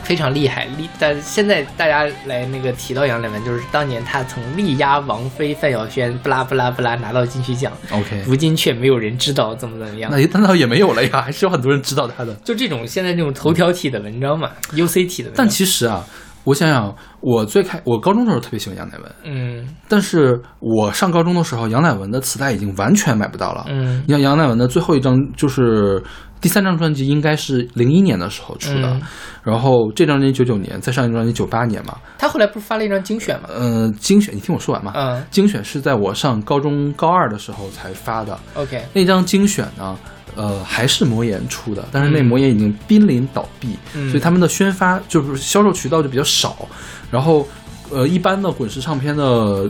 [0.04, 7.72] 非常厉害，厉但现在大家来那个提到杨乃文，就是当年他曾力压王菲、范晓萱，不拉不拉不拉拿到金曲奖。
[7.92, 10.10] OK，如今却没有人知道怎么怎么样。
[10.12, 11.22] 那难道也没有了呀？
[11.22, 12.34] 还是有很多人知道他的。
[12.44, 15.32] 就这种现在这种头条体的文章嘛，UC 体的。
[15.36, 16.04] 但其实啊，
[16.44, 26.02] 我想想，我最开我高中的时候特别喜欢杨乃文，嗯，但是我上高中的时候，杨乃文的磁带已经完全买不到了，嗯，你像杨乃文的最后一张就是。
[26.40, 29.00] 第三张专辑应该是零一年的时候出的，
[29.44, 31.98] 然后这张专辑九九年，再上一张专辑九八年嘛。
[32.18, 33.50] 他后来不是发了一张精选吗？
[33.56, 34.94] 嗯，精选，你听我说完嘛。
[34.96, 38.38] 嗯，精选是在我上高中高二的时候才发的。
[38.54, 39.98] OK，那张精选呢，
[40.36, 46.68] 呃，还是魔岩出的，但是那魔岩已经濒临倒闭，所以他们的宣发就是销售渠道就比较少。
[47.10, 47.48] 然后，
[47.90, 49.68] 呃，一般的滚石唱片的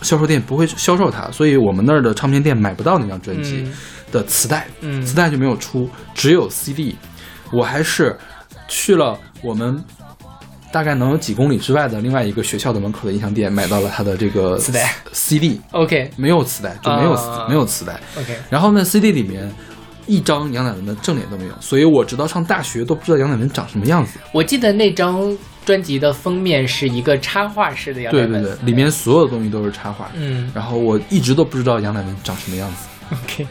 [0.00, 3.64] 销售店不会销售它，所以我们那儿的唱片店买不到那张专辑。
[4.12, 6.94] 的磁带，嗯，磁带就没有出，只有 CD。
[7.50, 8.16] 我还是
[8.68, 9.82] 去了我们
[10.72, 15.60] 大概能有几公里之外的另外一个学校的门口的音像店买到了他的这个磁带 CD。
[15.72, 18.00] OK 没有磁带，就没有、啊没有磁带。
[18.18, 19.52] OK，然后呢，CD 里面
[20.06, 24.18] 一张杨乃文的正脸都没有，所以我直到上大学都不知道杨乃文长什么样子。
[24.32, 25.36] 我记得那张
[25.66, 30.10] 专辑的封面是一个插画式的杨乃文，对对对，里面所有的东西都是插画。
[30.14, 32.88] 嗯然后我一直都不知道杨乃文长什么样子。
[33.12, 33.46] OK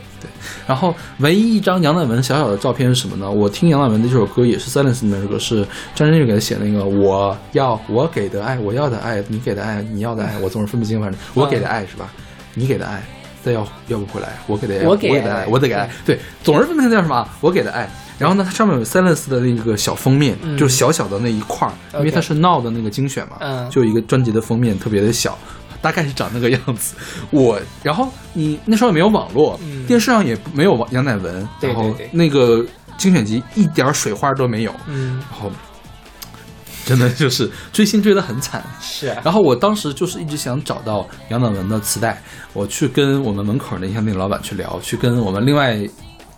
[0.67, 3.29] 然后唯一一张杨乃文小小的照片是什么呢？
[3.29, 5.65] 我听杨乃文的这首歌也是 Silence 里面这首歌，是
[5.95, 12.11] 张震岳给他写那个我要我给的爱，我要的爱，你给的爱，你要的爱，我总是分不清，反正我给的爱是吧？
[12.53, 13.03] 你给的爱，
[13.43, 17.27] 再要要不回来，我给的爱，我给爱我给的爱，我得给爱，对，总是分不清叫什么啊？
[17.41, 17.89] 我给的爱。
[18.19, 25.35] 然后呢，它上面有 Silence 的那个小封面，嗯就是小小的那一块儿，因为它是 Now 的那个精选嘛，嗯就有一个专辑的封面特别的小，
[25.81, 26.95] 大概是长那个样子。
[27.31, 32.65] 我，然后你那时候也没有网络，嗯电视上也没有杨乃文，然后那个
[32.97, 35.51] 精选集一点水花都没有，嗯然后
[36.85, 38.63] 真的就是追星追得很惨。
[38.79, 42.21] 是啊然后我当时就是一直想找到杨乃文的磁带，
[42.53, 45.77] 我去跟我们门口的音像店老板去聊，去跟我们另外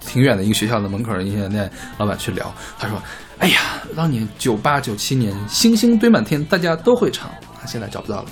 [0.06, 2.54] 挺远的一个学校的门口的音像店老板去聊。
[2.78, 3.02] 他说
[3.40, 3.60] ：“哎呀，
[3.96, 7.32] 当年九八九七年星星堆满天，大家都会唱，
[7.66, 8.26] 现在找不到了。”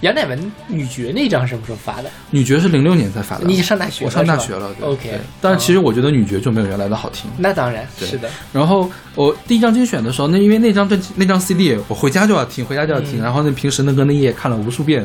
[0.00, 2.10] 对，杨乃文女爵那张什么时候发的？
[2.30, 4.72] 女爵是零六年才发的，你上大学我上大学了。
[4.78, 7.30] 对 OK 但是其实我觉得女爵就没有原来的好听。
[7.38, 15.04] 那当然是的，然后我第一张精选的时候，那因为那张专辑那张 CD 我回家就要听，回家就要听，嗯然后那平时那个那页看了无数遍，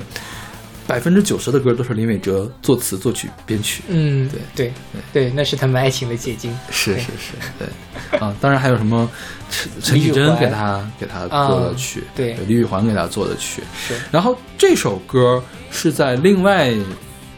[0.87, 3.83] 百分之九十的歌都是林伟哲作词、作曲、编曲。
[3.87, 4.71] 嗯对。
[5.13, 6.55] 对对，那是他们爱情的结晶。
[6.69, 7.67] 是是是，对。
[8.19, 9.09] 啊，当然还有什么
[9.49, 12.33] 陈陈绮贞给他给他做的曲，啊对。
[12.47, 13.95] 李宇环给他做的曲，是。
[14.11, 16.71] 然后这首歌是在另外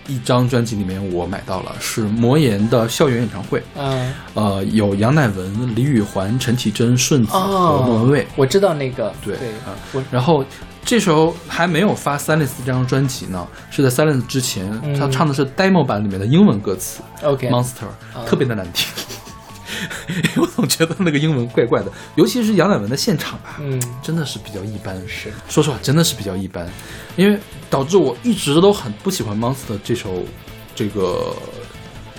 [0.08, 4.14] 一张专辑里面我买到了，是魔岩的校园演唱会，嗯。
[4.34, 8.22] 呃，有杨乃文、李宇环、陈绮贞、顺子和莫文蔚。
[8.24, 9.14] 哦，我知道那个。
[9.24, 10.44] 对对啊，我然后
[10.88, 18.88] 这时候还没有发《Silence》这张专辑呢，是在《Silence》之前，嗯他唱的是 demo 版里面的英文歌词 OK Monster，啊特别的难听。
[20.42, 24.96] 我总觉得那个英文怪怪的，尤其是杨乃文的现场吧，嗯真的是比较一般。
[25.10, 26.66] 是说实话，真的是比较一般，
[27.18, 27.38] 因为
[27.70, 30.24] 导致我一直都很不喜欢 Monster 这首
[30.74, 31.36] 这个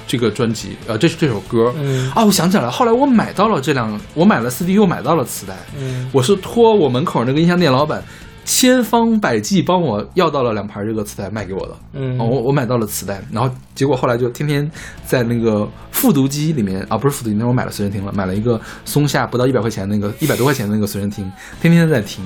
[0.06, 1.72] 这个专辑，呃，这是这首歌。
[1.78, 5.56] 嗯啊，我想起来了，后来我买到了这辆，我买了 CD，又买到了磁带。
[5.78, 8.04] 嗯我是托我门口那个音像店老板
[8.48, 11.76] 千方百计帮我要到了两盘这个磁带卖给我的。
[11.92, 14.68] 嗯哦我我买到了磁带，然后结果后来就天天
[15.04, 21.30] 在那个复读机里面啊，不是复读机，那我买了随身听了，买了一个松下不到一百块钱那个一百多块钱的那个随身听，
[21.60, 22.24] 天天在听。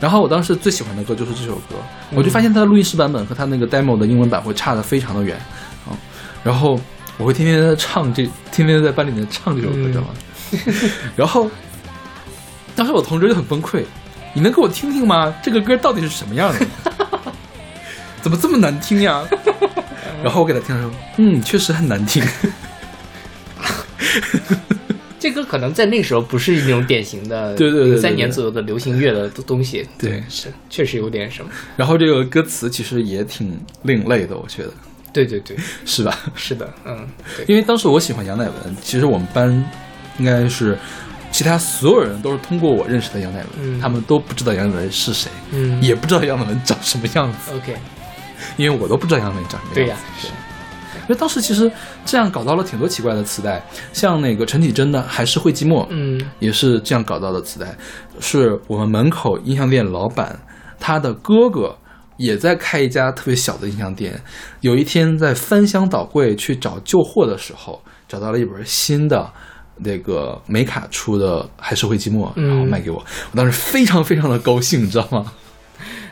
[0.00, 1.76] 然后我当时最喜欢的歌就是这首歌，
[2.16, 5.36] 我就发现它的录音室版本和它那个 demo 的英文版会差的非常的远
[5.86, 5.94] 啊、
[6.42, 6.80] 然后
[7.16, 10.08] 我会天天在唱这，天天在班里面唱这首歌，嗯知道吗？
[11.14, 11.48] 然后
[12.74, 13.84] 当时我同桌就很崩溃，
[14.32, 15.34] 你能给我听听吗？
[15.42, 16.66] 这个歌到底是什么样的？
[18.22, 19.26] 怎么这么难听呀？
[20.22, 22.22] 然后我给他听，他说：“嗯，确实很难听。
[25.18, 34.72] 这歌可能在那个时候不是那种典型的对对对三年左右的流行乐的东西，对是确实有点什么，”然后这个歌词其实也挺另类的，我觉得
[35.12, 36.18] 对对对，是吧？
[36.34, 37.06] 是的，嗯，
[37.46, 39.50] 因为当时我喜欢杨乃文，其实我们班
[40.18, 40.76] 应该是
[41.30, 43.80] 其他所有人都是通过我认识的杨乃文，嗯。
[43.80, 45.80] 他们都不知道杨乃文是谁，嗯。
[45.82, 47.76] 也不知道杨乃文长什么样子，OK，
[48.56, 50.30] 因为我都不知道杨乃文长什么对呀样子。，对
[51.02, 51.70] 因为当时其实
[52.04, 53.60] 这样搞到了挺多奇怪的磁带，
[53.92, 56.20] 像那个陈绮贞的《还是会寂寞》，嗯。
[56.38, 57.74] 也是这样搞到的磁带，
[58.20, 60.38] 是我们门口音像店老板
[60.78, 61.76] 他的哥哥
[62.16, 64.20] 也在开一家特别小的音像店。
[64.60, 69.32] 有一天在翻箱倒柜去找旧货的时候，找到了一本新的
[69.82, 73.04] 那个美卡出的《还是会寂寞》，嗯然后卖给我。
[73.30, 75.32] 我当时非常非常的高兴，你知道吗？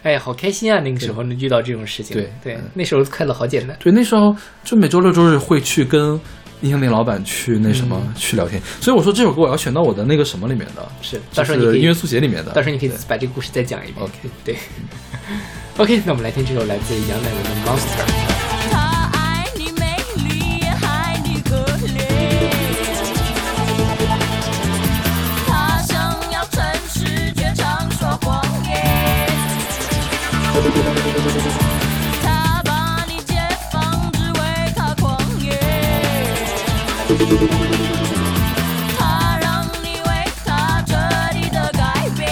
[0.03, 0.81] 哎呀，好开心啊！
[0.81, 3.77] 那个时候能遇到这种事情，对对嗯，那时候快乐好简单。
[3.81, 6.19] 对，那时候就每周六周日会去跟
[6.61, 12.53] 音像店老板去那什么、嗯去聊天，所以我说这首歌我要选到我的那个什么里面的，是，到时候音乐速写里面的。
[12.53, 14.05] 到时候你可以把这个故事再讲一遍。
[14.05, 14.13] OK
[14.45, 14.57] 对，
[15.77, 18.27] OK，那我们来听这首来自杨乃文的《Monster》。
[32.23, 33.35] 他把你解
[33.71, 35.49] 放，只为他狂野。
[38.99, 40.09] 他让你为
[40.45, 40.93] 他彻
[41.33, 42.27] 底的改变。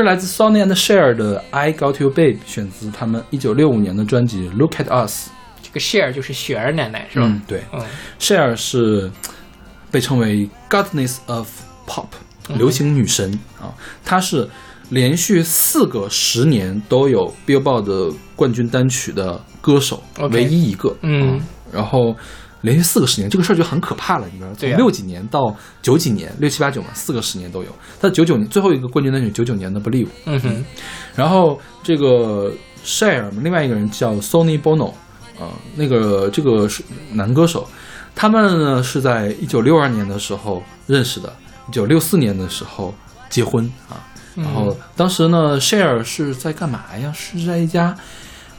[0.00, 5.28] 是来自 Sonny and Cher 的《I Got You Babe》，选自他们一九六五年的专辑《Look at Us》。
[5.62, 7.26] 这个 share 就是雪儿奶奶是吧？
[7.26, 7.84] 嗯，对嗯
[8.18, 9.10] ，Cher 是
[9.90, 11.48] 被称为 Goddess of
[11.86, 12.06] Pop
[12.56, 14.48] 流行女神啊，她是
[14.88, 20.96] 连续四个十年都有 Billboard 的冠军单曲的歌手唯一一个。
[21.02, 21.40] 嗯啊
[21.72, 22.16] 然后
[22.62, 24.56] 连续四个十年，这个事儿就很可怕了，你知道吗？
[24.58, 27.68] 从六几年到九几年，六七八九嘛，四个十年都有。
[28.00, 30.06] 他九九年最后一个冠军单曲，九九年的《Believe》。
[30.26, 30.64] 嗯哼，
[31.14, 32.52] 然后这个
[32.84, 34.90] Share 另外一个人叫 Sonny Bono，
[35.38, 36.82] 啊、那个这个是
[37.12, 37.66] 男歌手，
[38.14, 41.32] 他们呢是在一九六二年的时候认识的，
[41.68, 42.94] 一九六四年的时候
[43.28, 44.04] 结婚啊。
[44.36, 47.12] 然后当时呢，Share 是在干嘛呀？
[47.12, 47.94] 是在一家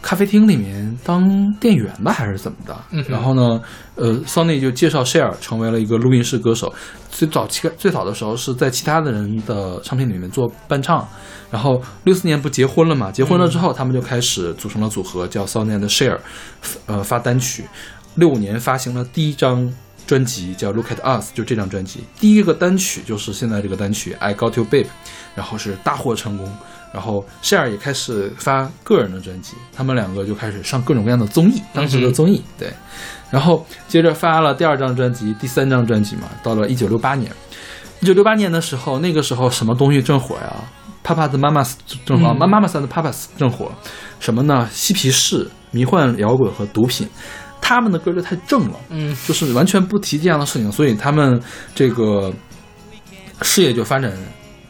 [0.01, 2.75] 咖啡厅里面当店员吧，还是怎么的？
[2.89, 3.61] 嗯然后呢，
[3.95, 6.73] 呃，Sony 就介绍 Share 成为了一个录音室歌手。
[7.09, 11.07] 最早期最早的时候是在其他的人的唱片里面做伴唱，
[11.51, 13.11] 然后六四年不结婚了嘛？
[13.11, 16.17] 结婚了之后，他们就开始组成了组合，叫 Sony and Cher，
[16.87, 17.65] 呃，发单曲。
[18.15, 19.71] 六五年发行了第一张
[20.07, 22.01] 专辑，叫《Look at Us》，就这张专辑。
[22.19, 24.83] 第一个单曲就是现在这个单曲《I Got You Babe》，
[25.35, 26.51] 然后是大获成功。
[26.93, 32.71] 然后 Share 也开始发个人的专辑，他们两个就开始上各种各样的综艺，当时的综艺，对。
[33.29, 37.31] 然后接着发了第二张专辑、第三张专辑嘛，到了一九六八年。
[38.01, 40.53] 一九六八年的时候，那个时候什么东西正火呀
[41.03, 41.73] ？Papas 的 Mamas
[42.05, 43.71] 正火，嗯妈妈桑的 Papas 正火。
[44.19, 44.67] 什么呢？
[44.71, 47.07] 嬉皮士、迷幻摇滚和毒品。
[47.63, 51.39] 他们的歌就太正了，嗯就是完全不提这样的事情，所以他们
[51.75, 52.33] 这个
[53.43, 54.11] 事业就发展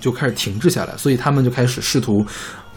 [0.02, 2.26] 就开始停滞下来，所以他们就开始试图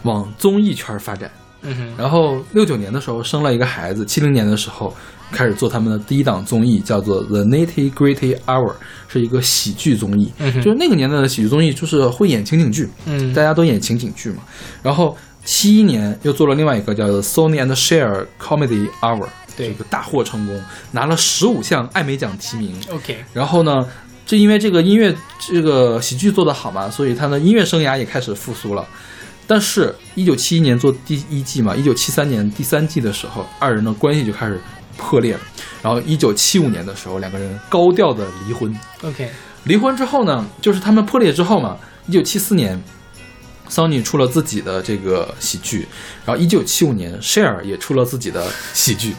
[0.03, 1.29] 往综艺圈发展。
[1.67, 4.95] 嗯哼，然后六九年的时候生了一个孩子，七零年的时候
[5.31, 8.71] 开始做他们的第一档综艺，叫做《The Nitty Gritty Hour》，
[9.07, 10.31] 是一个喜剧综艺。
[10.37, 14.43] 嗯哼就是那个年代的喜剧综艺，就是会演情景剧，嗯大家都演情景剧嘛。
[14.83, 19.27] 然后七一年又做了另外一个叫做 Sony and Share Comedy Hour，
[19.57, 20.61] 对这个大获成功，
[20.91, 22.75] 拿了十五项艾美奖提名。
[22.91, 23.87] ，OK，然后呢，
[24.25, 28.85] 就因为这个音乐这个喜剧做得好嘛，所以他的音乐生涯也开始复苏了。
[29.47, 34.59] 但是，一九七一年做第一季嘛，一九七三年第三季的时候，二人的关系就开始
[34.97, 35.39] 破裂了。
[35.83, 38.75] 然后，一九七五年的时候，两个人高调的离婚。
[39.03, 39.29] OK，
[39.65, 41.77] 离婚之后呢，就是他们破裂之后嘛，
[42.07, 42.81] 一九七四年
[43.69, 45.87] ，Sony 出了自己的这个喜剧，
[46.25, 49.13] 然后一九七五年，Share 也出了自己的喜剧。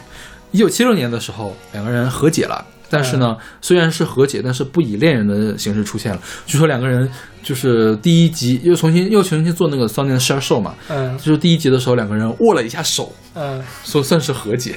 [0.51, 6.19] 一九七六年的时候，两个人和解了，但是呢，虽然是和解，但是不以恋人的形式出现了。
[6.45, 7.09] 据说两个人
[7.43, 14.75] 就是第一集又重新又重新做那个 Sony 的 share Show 嘛，嗯就是第一集的时候两个人握了一下手，嗯说算是和解。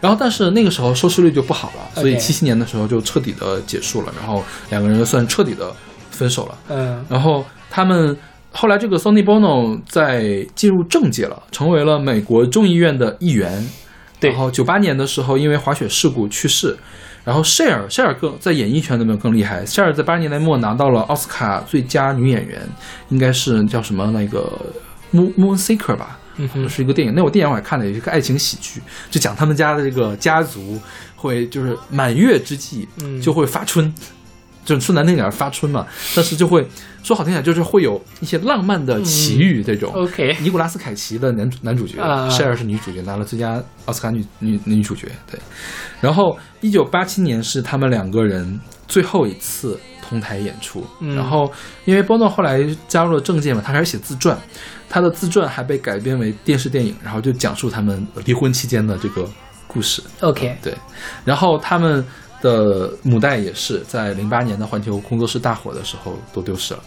[0.00, 5.72] 然后，但是那个时候收视率就不好了，所以七七年的时候就彻底的结束了，然后两个人算彻底的
[6.10, 6.58] 分手了。
[6.68, 8.16] 嗯然后他们
[8.52, 13.66] 后来这个 Sonny Bono 在进入政界了，成为了美国众议院的议员。
[14.18, 16.76] 对然后九八年的时候因为滑雪事故去世。
[17.24, 22.60] 然后 Cher Cher 更在演艺圈那边更厉害，Cher 在八十年代末拿到了奥斯卡最佳女演员，
[23.08, 24.48] 应该是叫什么那个
[25.12, 27.12] Moon Moonseeker 吧，嗯是一个电影。
[27.12, 28.80] 那我电影我还看了，有一个爱情喜剧，
[29.10, 30.80] 就讲他们家的这个家族
[31.16, 33.92] 会就是满月之际嗯就会发春，
[34.66, 36.66] 就说难听点发春嘛，但是就会
[37.02, 39.90] 说好听点就是会有一些浪漫的奇遇这种。
[39.94, 41.98] OK，尼古拉斯凯奇的男男主角
[42.28, 45.06] ，Cher 是女主角，拿了最佳奥斯卡女女女主角。
[45.30, 45.40] 对，
[46.00, 50.84] 然后一九八七年是他们两个人最后一次同台演出。
[51.00, 51.50] 然后
[51.84, 54.36] 因为 Bono 后来加入了政界嘛，他开始写自传，
[54.88, 59.26] 他的自传还被改编为电视电影，然后就讲述他们离婚期间的这个。
[59.68, 60.72] 故事，OK，对，
[61.22, 62.02] 然后他们
[62.46, 66.80] 的母带也是在零八年的环球工作室大火的时候都丢失了。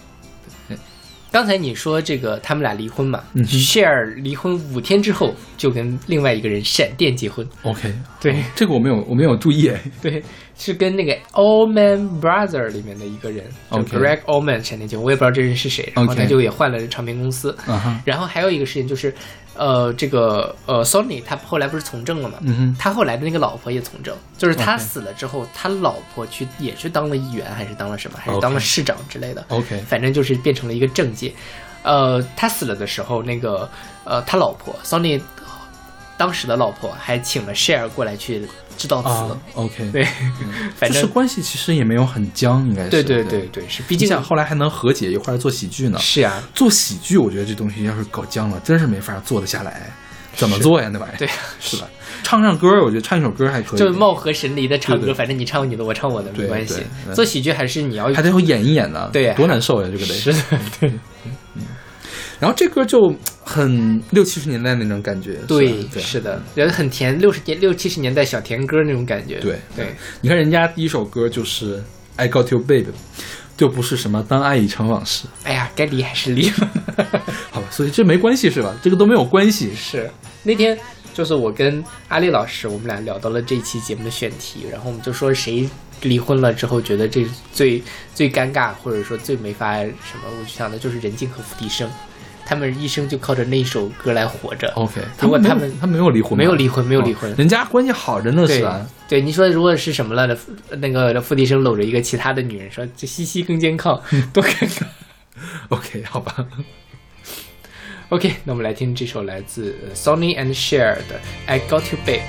[1.31, 7.47] 刚才你说这个他们俩离婚嘛嗯？Share 离婚五天之后就跟另外一个人闪电结婚。
[7.61, 9.71] OK，对，这个我没有我没有注意。
[10.01, 10.23] 对，
[10.59, 15.05] 是跟那个 Allman Brother 里面的一个人，Greg Allman 闪电结婚。
[15.05, 17.57] 我也不知道这人是谁，然后他就也换了唱片公司。
[18.05, 19.11] 然后还有一个事情就是。
[19.55, 22.37] 呃，这个呃，Sony 他后来不是从政了嘛？
[22.43, 28.17] 嗯他后来的那个老婆也从政，就是他死了之后，他老婆去也去当了议员，还是当了什么？
[28.17, 31.33] 还是当了市长之类的？OK，反正就是变成了一个政界。
[31.83, 33.69] 呃，他死了的时候，那个
[34.05, 35.19] 呃，他老婆 Sony
[36.15, 38.47] 当时的老婆还请了 Share 过来去。
[38.79, 40.07] 知道词，OK，对，
[40.77, 45.99] 反正关系其实也没有很僵，应该是对对对对，是，毕竟后来还能和解，一块儿做喜剧呢。
[45.99, 49.91] 是呀，做喜剧，我觉得这东西要是搞僵了，真是没法做得下来。
[50.35, 50.89] 怎么做呀？
[50.93, 51.27] 那玩意儿，对，
[51.59, 51.87] 是吧？
[52.23, 56.81] 唱唱歌，我觉得唱一首歌还可以，就貌合神离的唱歌，反正你唱你的，我唱我的，没关系。
[57.13, 60.13] 做喜剧还是你要还得会演一演呢，对，多难受呀，这个得。
[60.13, 60.41] 是的，
[60.79, 60.93] 对。
[62.39, 63.13] 然后这歌就
[63.43, 69.93] 很六七十年代那种感觉，对，是的，觉得很甜，六十年六七十年代小甜歌那种感觉，对对。
[70.21, 71.77] 你看人家第一首歌就是
[72.15, 72.85] 《I Got You Baby》，
[73.57, 75.27] 就不是什么当爱已成往事。
[75.43, 76.49] 哎呀，该离还是离，
[77.51, 78.73] 好吧，所以这没关系是吧？
[78.81, 79.75] 这个都没有关系。
[79.75, 80.09] 是
[80.43, 80.77] 那天
[81.13, 85.69] 就是我跟阿丽老师，我们俩聊到了这期节目的选题，然后我们就说谁
[86.03, 87.83] 离婚了之后觉得这最
[88.15, 91.89] 最尴尬，或者说最没法什么，我就想的就是任静和付笛声。
[92.49, 94.67] 他们一生就靠着那首歌来活着。
[94.69, 98.83] OK，如果他们他没有离婚，没有离婚，没有离婚，人家关系好着呢，是吧？
[99.07, 100.35] 对，你说如果是什么了？
[100.79, 104.01] 那个付笛声搂着一个其他的女人，说这西西更健康，
[104.33, 104.81] 多尴尬。
[105.69, 106.43] OK，好吧。
[108.09, 111.15] OK，那我们来听这首来自 Sony and Cher 的
[111.45, 112.21] 《I Got You Babe》。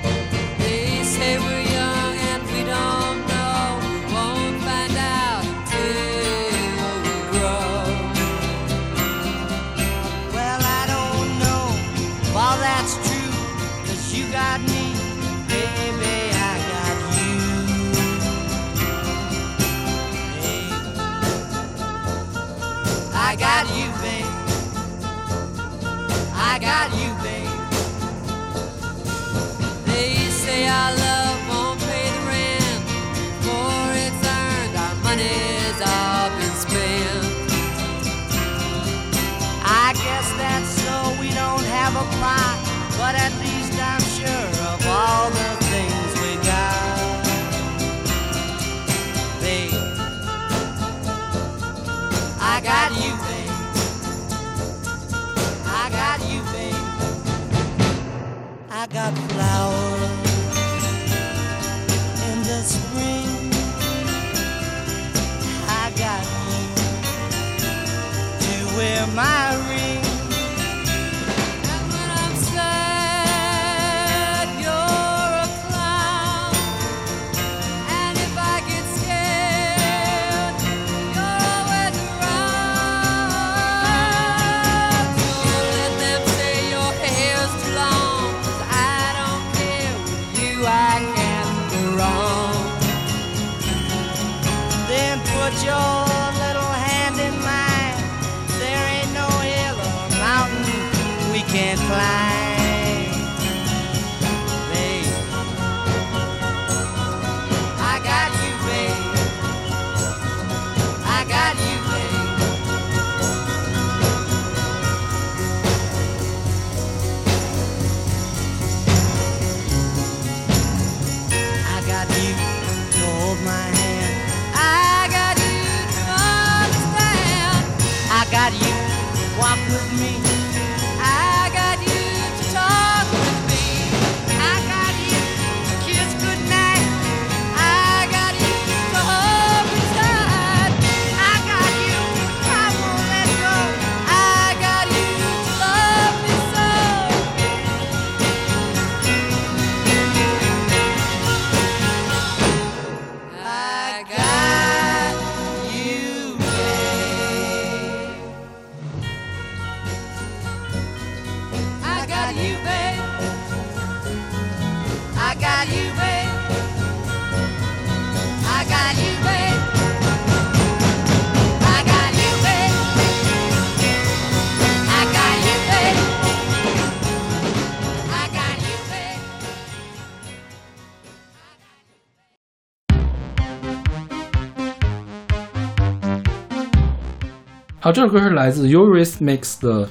[187.82, 189.86] 好，这首歌是来自 Eurythmics 的《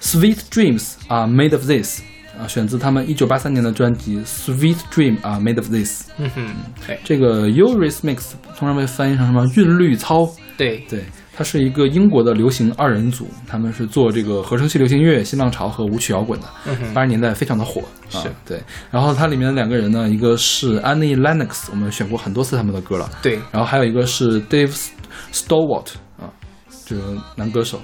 [0.00, 2.00] Sweet Dreams Are Made of This》
[2.40, 6.08] 啊，选自他们一九八三年的专辑《Sweet Dream Are Made of This》。
[6.16, 6.46] 嗯哼，
[6.86, 10.26] 对这个 Eurythmics 通常被翻译成什么韵律操？
[10.56, 11.04] 对，对，
[11.36, 16.46] 它是一个英国的流行二人组，他们是做这个合成器流行乐、新浪潮和舞曲摇滚的，
[16.94, 17.82] 八十年代非常的火。
[17.82, 18.58] 啊是对，
[18.90, 24.74] 然后它里面的两个人呢，一个是 Annie Lennox，我们选过很多次他们的歌了，对，然后还有一个是 Dave
[25.30, 26.07] Stewart 啊，
[26.88, 27.02] 这个
[27.36, 27.80] 男歌手。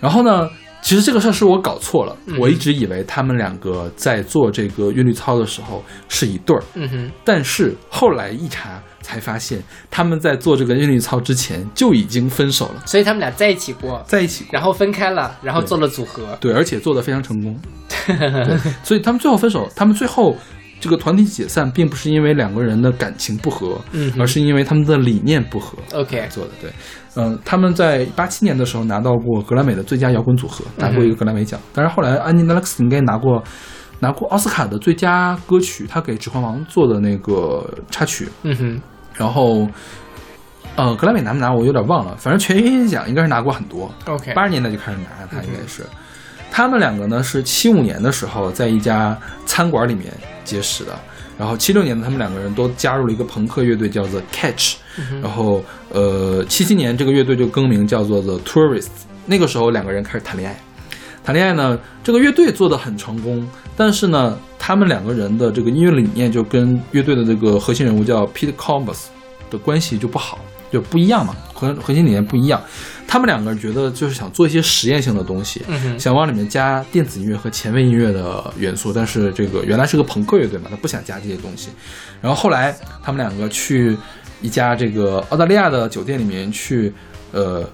[0.00, 0.48] 然后呢，
[0.82, 14.50] 其实这个事儿是我搞错了，我一直以为他们两个在做这个韵律操的时候是一对儿，嗯哼，但是后来一查才发现，他们在做这个韵律操之前就已经分手了，所以他们俩在一起过，在一起过。
[14.52, 16.36] 然后分开了，然后做了组合。
[16.38, 17.58] 对，而且做得非常成功。
[18.06, 20.36] 对，所以他们最后分手，他们最后
[20.80, 25.78] 这个团体解散，并不是因为两个人的感情不和，嗯而是因为他们的理念不合。
[25.94, 26.70] OK，做的对，
[27.16, 31.60] 嗯、他们在八七年的时候拿到过格莱美的最佳摇滚组合，拿过一个格莱美奖。
[31.72, 33.42] 但是后来安妮·德莱克斯应该拿过
[34.00, 38.28] 拿过奥斯卡的最佳歌曲，他给《指环王》做的那个插曲。
[38.42, 38.82] 嗯哼，
[39.14, 39.66] 然后，
[40.76, 43.88] 呃，格莱美拿没拿我有点忘了，反正全音乐奖应该是拿过很多。
[44.06, 45.84] OK 八十年代就开始拿，他应该是。
[46.50, 50.12] 他们两个呢是七五年的时候在一家餐馆里面
[50.44, 50.96] 结识的，
[51.36, 54.76] 然后七六年呢他们两个人都加入了一个朋克乐队，叫做 Catch，、
[55.20, 55.60] 然后
[55.94, 58.88] 呃七七年这个乐队就更名叫做 The Tourists，
[59.24, 60.60] 那个时候两个人开始谈恋爱。
[61.24, 69.04] 谈恋爱呢，这个乐队做的很成功，但是呢，他们两个人的这个音乐理念就跟乐队的这个核心人物叫 Pete Combs
[69.50, 70.38] 的关系就不好，
[70.70, 72.60] 就不一样嘛，核核心理念不一样。
[73.06, 81.70] 他们两个人觉得就是想做一些实验性的东西，嗯想往里面加电子音乐和前卫音乐的元素，但是这个原来是个朋克乐队嘛，他不想加这些东西。
[82.20, 83.96] 然后后来他们两个去
[84.40, 86.92] 一家这个澳大利亚的酒店里面去
[87.32, 87.64] 呃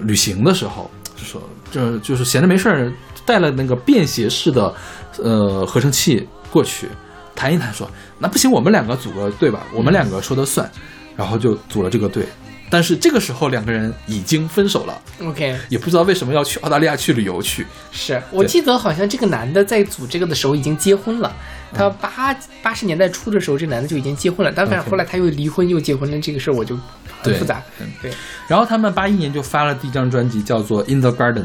[0.00, 2.92] 旅行的时候，就说这就是闲着没事儿
[3.26, 4.74] 带了那个便携式的
[5.18, 6.88] 呃合成器过去
[7.34, 10.70] 谈一谈说，那不行，我们两个组个队吧，我们两个说的算，
[11.14, 12.24] 然后就组了这个队。
[12.70, 17.66] 但是这个时候两个人已经分手了，OK，也不知道为什么要去澳大利亚去旅游去。
[17.90, 21.34] 是我记得好像这个男的在组这个的时候已经结婚了。
[21.72, 26.76] 他嗯八八十年代初的时候，这男的就已经结婚了，但反正后来他又离婚又结婚了，这个事儿我就
[27.20, 27.62] 很复杂。
[27.80, 28.12] 嗯对，
[28.46, 31.44] 然后他们八一年就发了第一张专辑，叫做《In the Garden》。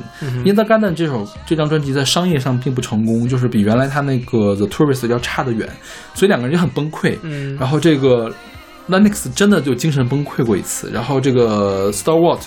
[0.49, 5.67] In the Garden》这首这张专辑在商业上并不成功，就是比原来他那个 The Tourist 要差得远，
[6.13, 7.17] 所以两个人就很崩溃。
[7.23, 8.33] 嗯然后这个
[8.89, 12.41] Lennox 真的就精神崩溃过一次，然后这个 Starwart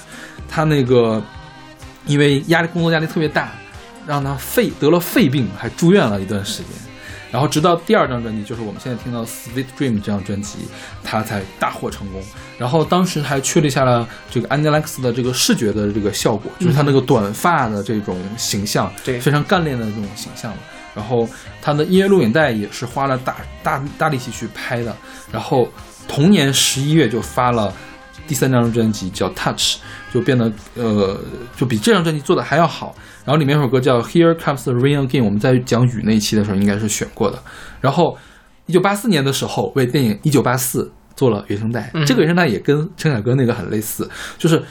[0.48, 1.22] 他那个
[2.06, 3.50] 因为压力工作压力特别大，
[4.06, 6.72] 让他肺得了肺病，还住院了一段时间。
[7.30, 10.58] 然后直到第二张专辑，就是我们现在听到《Sweet Dream》这张专辑，
[11.02, 12.22] 他才大获成功。
[12.56, 20.52] 然后当时还确立下了这个 Lennox 的这个视觉的这个效果，就是他那个短发的这种形象，对非常干练的这种形象。
[20.94, 21.28] 然后
[21.60, 24.96] 他的音乐录影带也是花了大大大力气去拍的。
[25.30, 25.68] 然后
[26.08, 27.70] 同年十一月就发了
[28.26, 29.76] 第三张专辑，叫《Touch》，
[30.16, 31.20] 就变得呃，
[31.56, 32.94] 就比这张专辑做的还要好。
[33.24, 37.38] 然后里面有首歌叫《Here Comes the Rain Again》，我们在讲雨那一期的时候应该是选过的。
[37.82, 38.16] 然后
[38.64, 40.84] 一九八四年的时候为电影《一九八四》
[41.14, 44.62] 做了原声带，嗯这个原声带也跟陈凯歌那个很类似，就是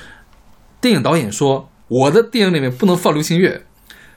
[0.82, 3.62] 电影导演说我的电影里面不能放流行乐，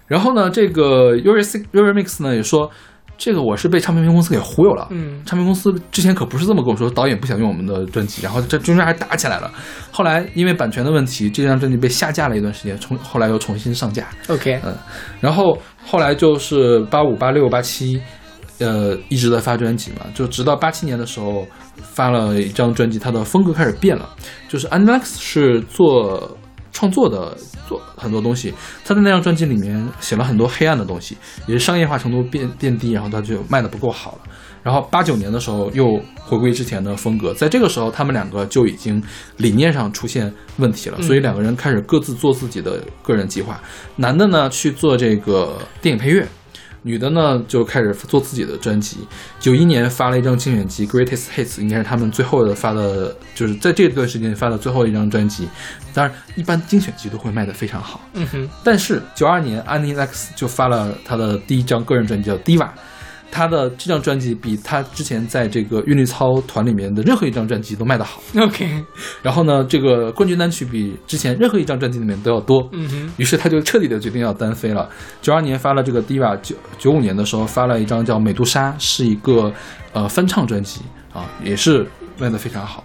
[0.07, 2.71] 然后呢，这个 Eurythmics Eurythmics 呢也说
[3.19, 9.51] 这个我是被唱片公司给忽悠了，嗯唱片公司之前可不是这么跟我说，导演不想用我们的专辑，然后这中间还打起来了。
[9.91, 14.07] 后来因为版权的问题，这张专辑被下架了一段时间，重后来又重新上架。
[14.29, 14.73] ，OK，嗯，
[15.21, 18.01] 然后后来就是八五、八六、八七，
[18.61, 21.45] 呃，一直在发专辑嘛，就直到八七年的时候
[21.83, 24.09] 发了一张专辑，它的风格开始变了。
[24.49, 26.39] 就是 a n a x 是做
[26.73, 27.37] 创作的，
[27.69, 28.53] 做很多东西。
[28.85, 31.17] 他在那张专辑里面写了很多黑暗的东西，
[31.47, 34.19] 也是商业化程度变变低，然后他就卖的不够好了。
[34.63, 39.03] 然后八九年的时候又回归之前的风格，在这个时候他们两个就已经
[39.37, 43.61] 理念上出现问题了，所以两个人开始各自做自己的个人计划。
[43.97, 46.27] 男的呢去做这个电影配乐，
[46.83, 48.99] 女的呢就开始做自己的专辑。
[49.41, 55.49] 九一年发了一张精选集《Greatest Hits》，应该是他们最后的发的，就是在这段时间发的最后一张专辑。
[55.93, 58.01] 当然，一般精选集都会卖得非常好。
[58.15, 62.65] 嗯哼，但是九二年，安妮 Lex 就发了他的第一张个人专辑叫《Diva》，
[63.31, 68.21] 他的这张专辑比他之前在这个韵律操团里面的任何一张专辑都卖得好。
[68.41, 68.85] OK，
[69.23, 72.69] 然后呢，这个冠军单曲比之前任何一张专辑里面都要多。
[72.73, 74.89] 嗯哼，于是他就彻底的决定要单飞了。
[75.21, 79.53] 九二年发了这个《Diva》，九九五年的时候发了一张叫《美杜莎》，是一个
[79.93, 80.81] 呃翻唱专辑
[81.13, 81.87] 啊，也是
[82.19, 82.83] 卖得非常好。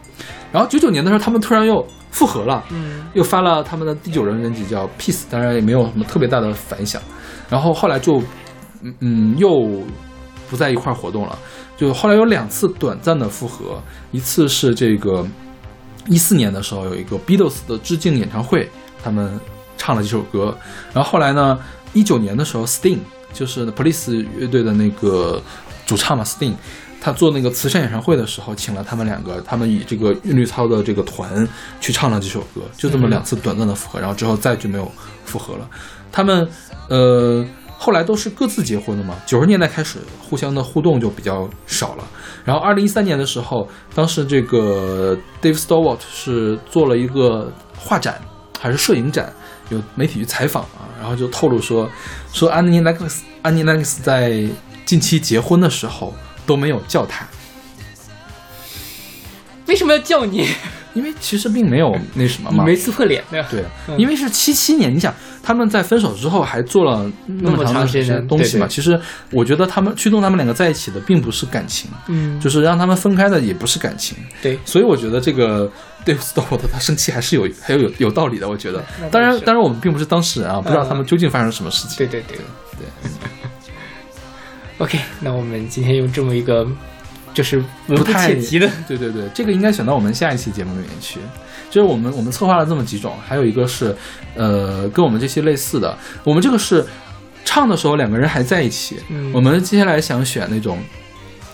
[0.51, 7.01] 然后九九年的时候，他们突然又复合了，嗯又发了他们的第九人专辑叫《Peace》，当然也没有什么特别大的反响。
[7.49, 8.21] 然后后来就，
[8.81, 9.49] 嗯嗯，又
[10.53, 11.39] 不在一块儿活动了。
[11.75, 13.81] 就后来有两次短暂的复合，
[14.11, 15.25] 一次是这个
[16.07, 18.69] 一四年的时候有一个 Beatles 的致敬演唱会，
[19.03, 19.39] 他们
[19.75, 20.55] 唱了几首歌。
[20.93, 21.57] 然后后来呢，
[21.93, 22.99] 一九年的时候，Sting
[23.33, 25.41] 就是 Police 乐队的那个
[25.87, 26.53] 主唱嘛，Sting。
[27.01, 31.45] 他做那个慈善演唱会的时候，请了他们两个，他们以这个韵律操的这个团
[31.81, 34.89] 去唱了几首歌，就这么两次短暂的复合，然后之后再就没有
[35.25, 35.69] 复合了。
[36.13, 36.47] 他们
[36.87, 37.45] 呃
[37.83, 42.07] 后来都是各自结婚的嘛，九十年代开始互相的互动就比较少了。
[42.45, 48.21] 然后二零一三年的时候，当时这个 Dave Stewart 是做了一个画展
[48.57, 49.33] 还是摄影展，
[49.67, 51.89] 有媒体去采访啊，然后就透露说
[52.31, 54.47] 说安妮 Lennox 安妮 Lennox 在
[54.85, 56.13] 近期结婚的时候
[56.45, 57.27] 都没有叫他。
[59.65, 60.47] 为什么要叫你？
[60.93, 63.43] 因为其实并没有那什么嘛，没撕破脸对？
[63.49, 65.11] 对，嗯因为是七七年，你想
[65.43, 68.99] 他们在分手之后还做了那么长的时间间东西嘛，对对其实
[69.29, 75.69] 我觉得他们驱动他们两个在一起的并不是感情，嗯，就是让他们分开的也不是感情，对，所以我觉得这个
[76.05, 78.81] Dave Stewart 他生气还是有还有有有道理的，我觉得。
[79.11, 81.97] 当然，当然我们并不是当事人啊，不知道嗯他们究竟发生了什么事情。
[81.97, 82.87] 对对对对。
[84.79, 86.65] OK，那我们今天用这么一个
[87.33, 91.19] 就是不不太切题的，对对对，这个应该选到我们下一期节目里面去。
[91.73, 93.95] 就是我们我们策划了这么几种，还有一个是，
[94.35, 95.97] 呃，跟我们这些类似的。
[96.23, 96.85] 我们这个是
[97.43, 100.77] 唱的时候两个人还在一起，嗯我们接下来想选那种，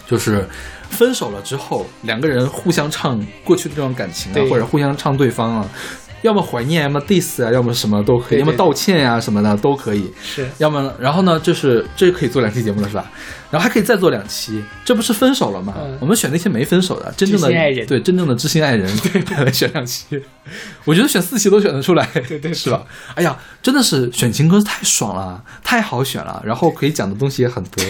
[0.06, 0.46] 就是
[0.90, 5.70] 分手了之后两个人互相唱过去的这种感情啊，或者互相唱对方啊，
[6.22, 10.12] 要么怀念，要么 diss 啊，要么什么都可以，对对要么道歉呀、什么的都可以。
[10.22, 13.12] 是要么，然后呢，就是这可以做两期节目了，是吧？
[13.52, 15.74] 然后还可以再做两期，这不是分手了吗？
[15.80, 18.88] 嗯我们选那些没分手的，真正的爱人对真正的知心爱人，
[19.44, 20.22] 来选两期。
[20.86, 22.84] 我觉得选四期都选得出来，对对是吧？
[23.16, 27.84] 哎呀，真的是选情歌太爽了，太好选了，然后可以讲的东西也很多，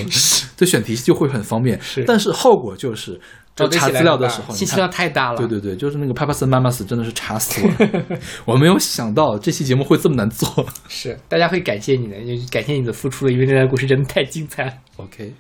[0.56, 1.80] 对选题就会很方便。
[1.82, 3.20] 是但是后果就是，
[3.68, 5.38] 就查资料的时候，信息量太大了。
[5.38, 10.66] 对对对，就是那个 Papas and Mamas 真的是查死我了，我没有想到这期节目会这么难做。
[10.88, 14.74] 是，大家会感谢你的，就感谢你的付出的，因为那段故事真的太精彩了。
[14.98, 15.34] OK，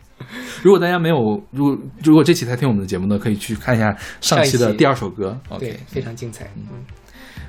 [0.63, 1.15] 如果大家没有，
[1.51, 5.39] 如果如果这期才听我们的节目呢，可以去看一下上期的第二首歌。
[5.59, 6.49] 对 OK，，非常精彩。
[6.55, 6.67] 嗯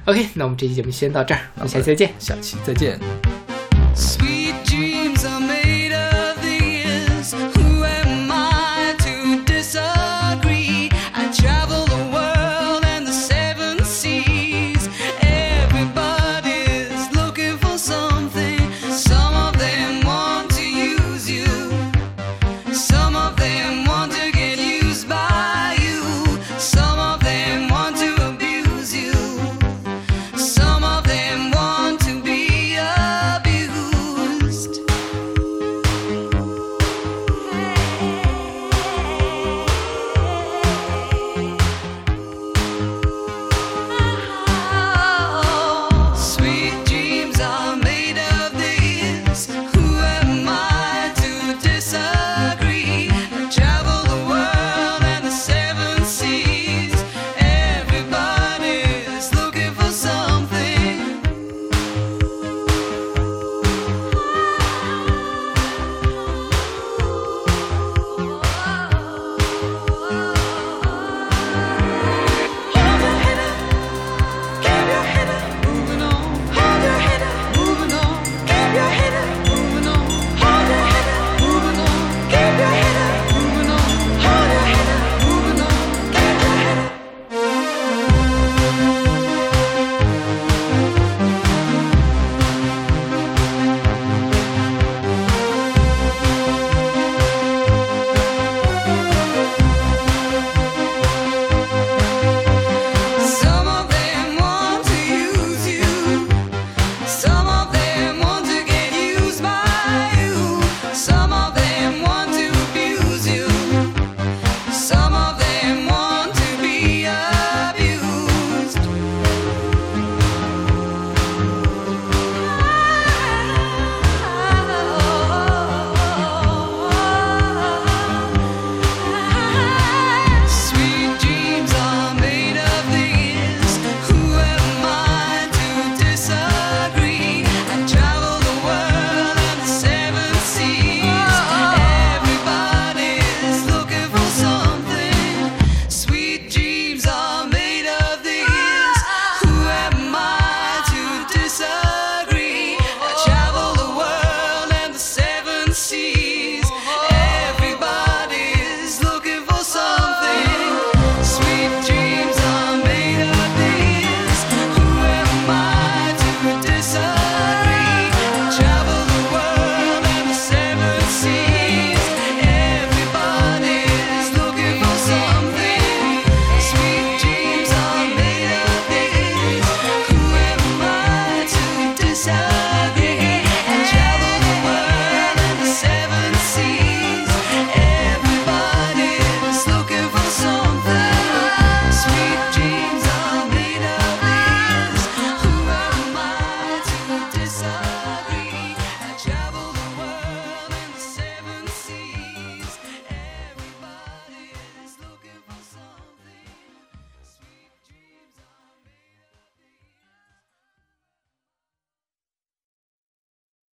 [0.06, 2.12] ，OK，那我们这期节目先到这儿，我们下期再见。
[2.18, 2.98] 下期再见。
[3.94, 4.39] Sweet